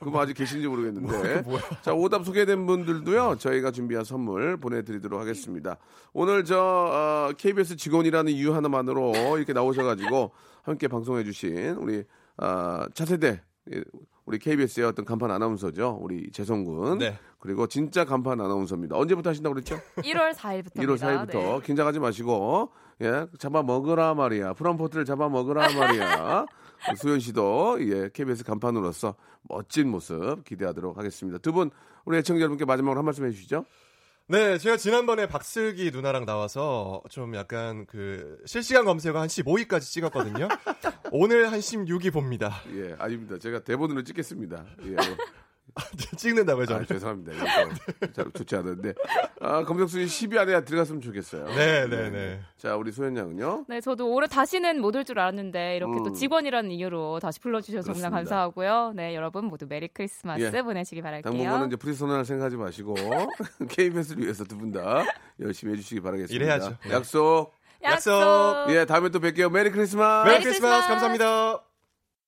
[0.00, 1.42] 그거 아직 계신지 모르겠는데.
[1.82, 5.76] 자 오답 소개된 분들도요 저희가 준비한 선물 보내드리도록 하겠습니다.
[6.12, 10.32] 오늘 저 어, KBS 직원이라는 이유 하나만으로 이렇게 나오셔가지고
[10.62, 12.04] 함께 방송해주신 우리
[12.36, 13.40] 아, 차세대
[13.74, 13.82] 예,
[14.24, 15.98] 우리 KBS의 어떤 간판 아나운서죠.
[16.00, 16.98] 우리 재성군.
[16.98, 17.18] 네.
[17.38, 18.96] 그리고 진짜 간판 아나운서입니다.
[18.96, 19.80] 언제부터 하신다고 그랬죠?
[19.96, 20.74] 1월 4일부터.
[20.76, 22.70] 1월 4일부터 긴장하지 마시고
[23.02, 24.54] 예 잡아 먹으라 말이야.
[24.54, 26.46] 프랑포트를 잡아 먹으라 말이야.
[26.96, 31.38] 수현 씨도 예 KBS 간판으로서 멋진 모습 기대하도록 하겠습니다.
[31.38, 31.70] 두 분
[32.04, 33.64] 우리 애청자 여러분께 마지막으로 한 말씀 해주시죠.
[34.30, 40.48] 네, 제가 지난번에 박슬기 누나랑 나와서 좀 약간 그 실시간 검색어 한 15위까지 찍었거든요.
[41.12, 42.60] 오늘 한 16위 봅니다.
[42.74, 43.38] 예 아닙니다.
[43.38, 44.66] 제가 대본으로 찍겠습니다.
[44.84, 44.96] 예.
[46.16, 46.86] 찍는다고요, 아, 저는.
[46.86, 47.32] 죄송합니다.
[48.12, 48.94] 잘 좋지 않은데
[49.40, 51.46] 아 검색순위 10위 안에 들어갔으면 좋겠어요.
[51.54, 52.40] 네, 네, 네.
[52.56, 53.64] 자 우리 소연 양은요.
[53.68, 56.02] 네, 저도 올해 다시는 못 올 줄 알았는데 이렇게 음.
[56.04, 57.92] 또 직원이라는 이유로 다시 불러주셔서.
[57.92, 58.92] 정말 감사하고요.
[58.96, 60.62] 네, 여러분 모두 메리 크리스마스 예.
[60.62, 61.30] 보내시기 바랄게요.
[61.30, 62.94] 당분간은 이제 프리 선언 생각하지 마시고
[63.70, 65.04] KBS를 위해서 두 분 다
[65.40, 66.34] 열심히 해주시기 바라겠습니다.
[66.44, 66.76] 일해야죠.
[66.84, 66.92] 네.
[66.92, 67.52] 약속.
[67.82, 68.12] 약속.
[68.70, 69.50] 예, 다음에 또 뵐게요.
[69.52, 70.26] 메리 크리스마스.
[70.26, 70.88] 메리 메리 크리스마스 크리스마스.
[70.88, 71.67] 감사합니다.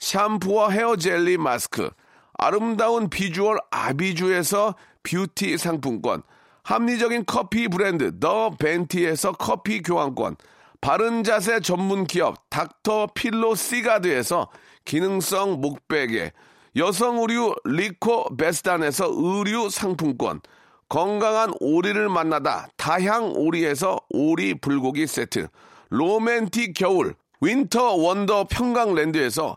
[0.00, 1.90] 샴푸와 헤어 젤리 마스크,
[2.34, 6.22] 아름다운 비주얼 아비주에서 뷰티 상품권,
[6.62, 10.36] 합리적인 커피 브랜드 더 벤티에서 커피 교환권,
[10.80, 14.48] 바른 자세 전문 기업 닥터 필로 시가드에서
[14.86, 16.32] 기능성 목베개,
[16.76, 20.40] 여성 의류 리코 베스단에서 의류 상품권,
[20.88, 25.48] 건강한 오리를 만나다 다향 오리에서 오리 불고기 세트,
[25.90, 29.56] 로맨틱 겨울 Winter Wonder 평강랜드에서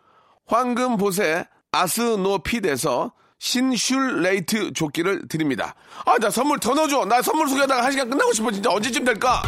[0.51, 5.73] 황금보세 아스노핏에서 신슐레이트 조끼를 드립니다.
[6.05, 7.05] 아, 나 선물 더 넣어줘.
[7.05, 8.51] 나 선물 소개하다가 한 시간 끝나고 싶어.
[8.51, 9.41] 진짜 언제쯤 될까?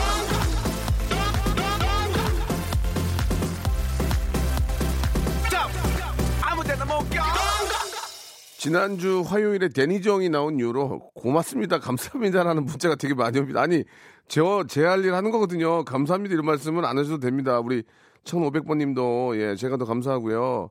[8.57, 13.61] 지난주 화요일에 데니정이 나온 이후로 고맙습니다, 감사합니다라는 문자가 되게 많이 옵니다.
[13.61, 13.83] 아니,
[14.29, 15.83] 저, 제 할 일 하는 거거든요.
[15.83, 17.59] 감사합니다 이런 말씀은 안 하셔도 됩니다.
[17.59, 17.83] 우리
[18.23, 20.69] 1500번 님도, 예, 제가 더 감사하고요.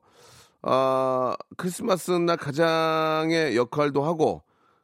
[0.63, 4.43] 아, 크리스마스 날 가장의 역할도 하고,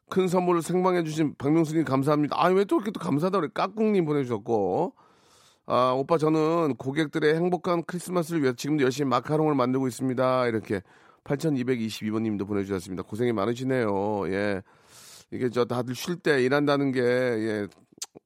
[0.10, 2.36] 큰 선물을 생방해 주신 박명수님 감사합니다.
[2.40, 3.50] 아, 왜 또 이렇게 또 감사하다 그래.
[3.54, 4.94] 까꿍님 보내주셨고.
[5.68, 10.48] 아, 오빠 저는 고객들의 행복한 크리스마스를 위해 지금도 열심히 마카롱을 만들고 있습니다.
[10.48, 10.82] 이렇게
[11.24, 13.04] 8222번 님도 보내주셨습니다.
[13.04, 14.28] 고생이 많으시네요.
[14.32, 14.64] 예.
[15.32, 17.68] 이게 저 다들 쉴 때 일한다는 게, 예,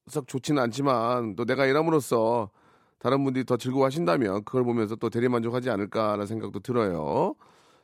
[0.08, 2.48] 썩 좋지는 않지만 또 내가 일함으로써
[3.04, 7.34] 다른 분들이 더 즐거워하신다면 그걸 보면서 또 대리만족하지 않을까라는 생각도 들어요.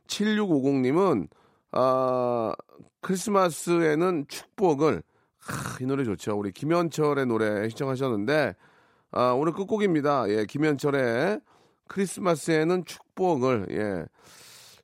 [0.07, 1.29] 7650님은
[1.73, 2.55] 아,
[3.03, 5.03] 크리스마스에는 축복을
[5.37, 6.39] 하, 이 노래 좋죠.
[6.39, 8.55] 우리 김현철의 노래 시청하셨는데
[9.11, 10.31] 아, 오늘 끝곡입니다.
[10.31, 11.43] 예, 김현철의
[11.87, 14.07] 크리스마스에는 축복을 예.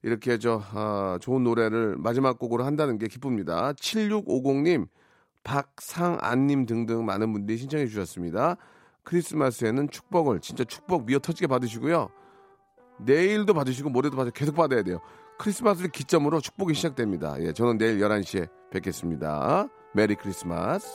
[0.03, 3.73] 이렇게 저 아, 좋은 노래를 마지막 곡으로 한다는 게 기쁩니다.
[3.73, 4.87] 7650님,
[5.45, 8.59] 박상안님 등등 많은 분들이 신청해 주셨습니다.
[9.07, 12.11] 크리스마스에는 축복을 진짜 축복 미어 터지게 받으시고요.
[13.01, 15.01] 내일도 받으시고 모레도 받으 계속 받아야 돼요.
[15.39, 17.41] 크리스마스를 기점으로 축복이 시작됩니다.
[17.41, 19.69] 예, 저는 내일 11시에 뵙겠습니다.
[19.95, 20.89] 메리 크리스마스.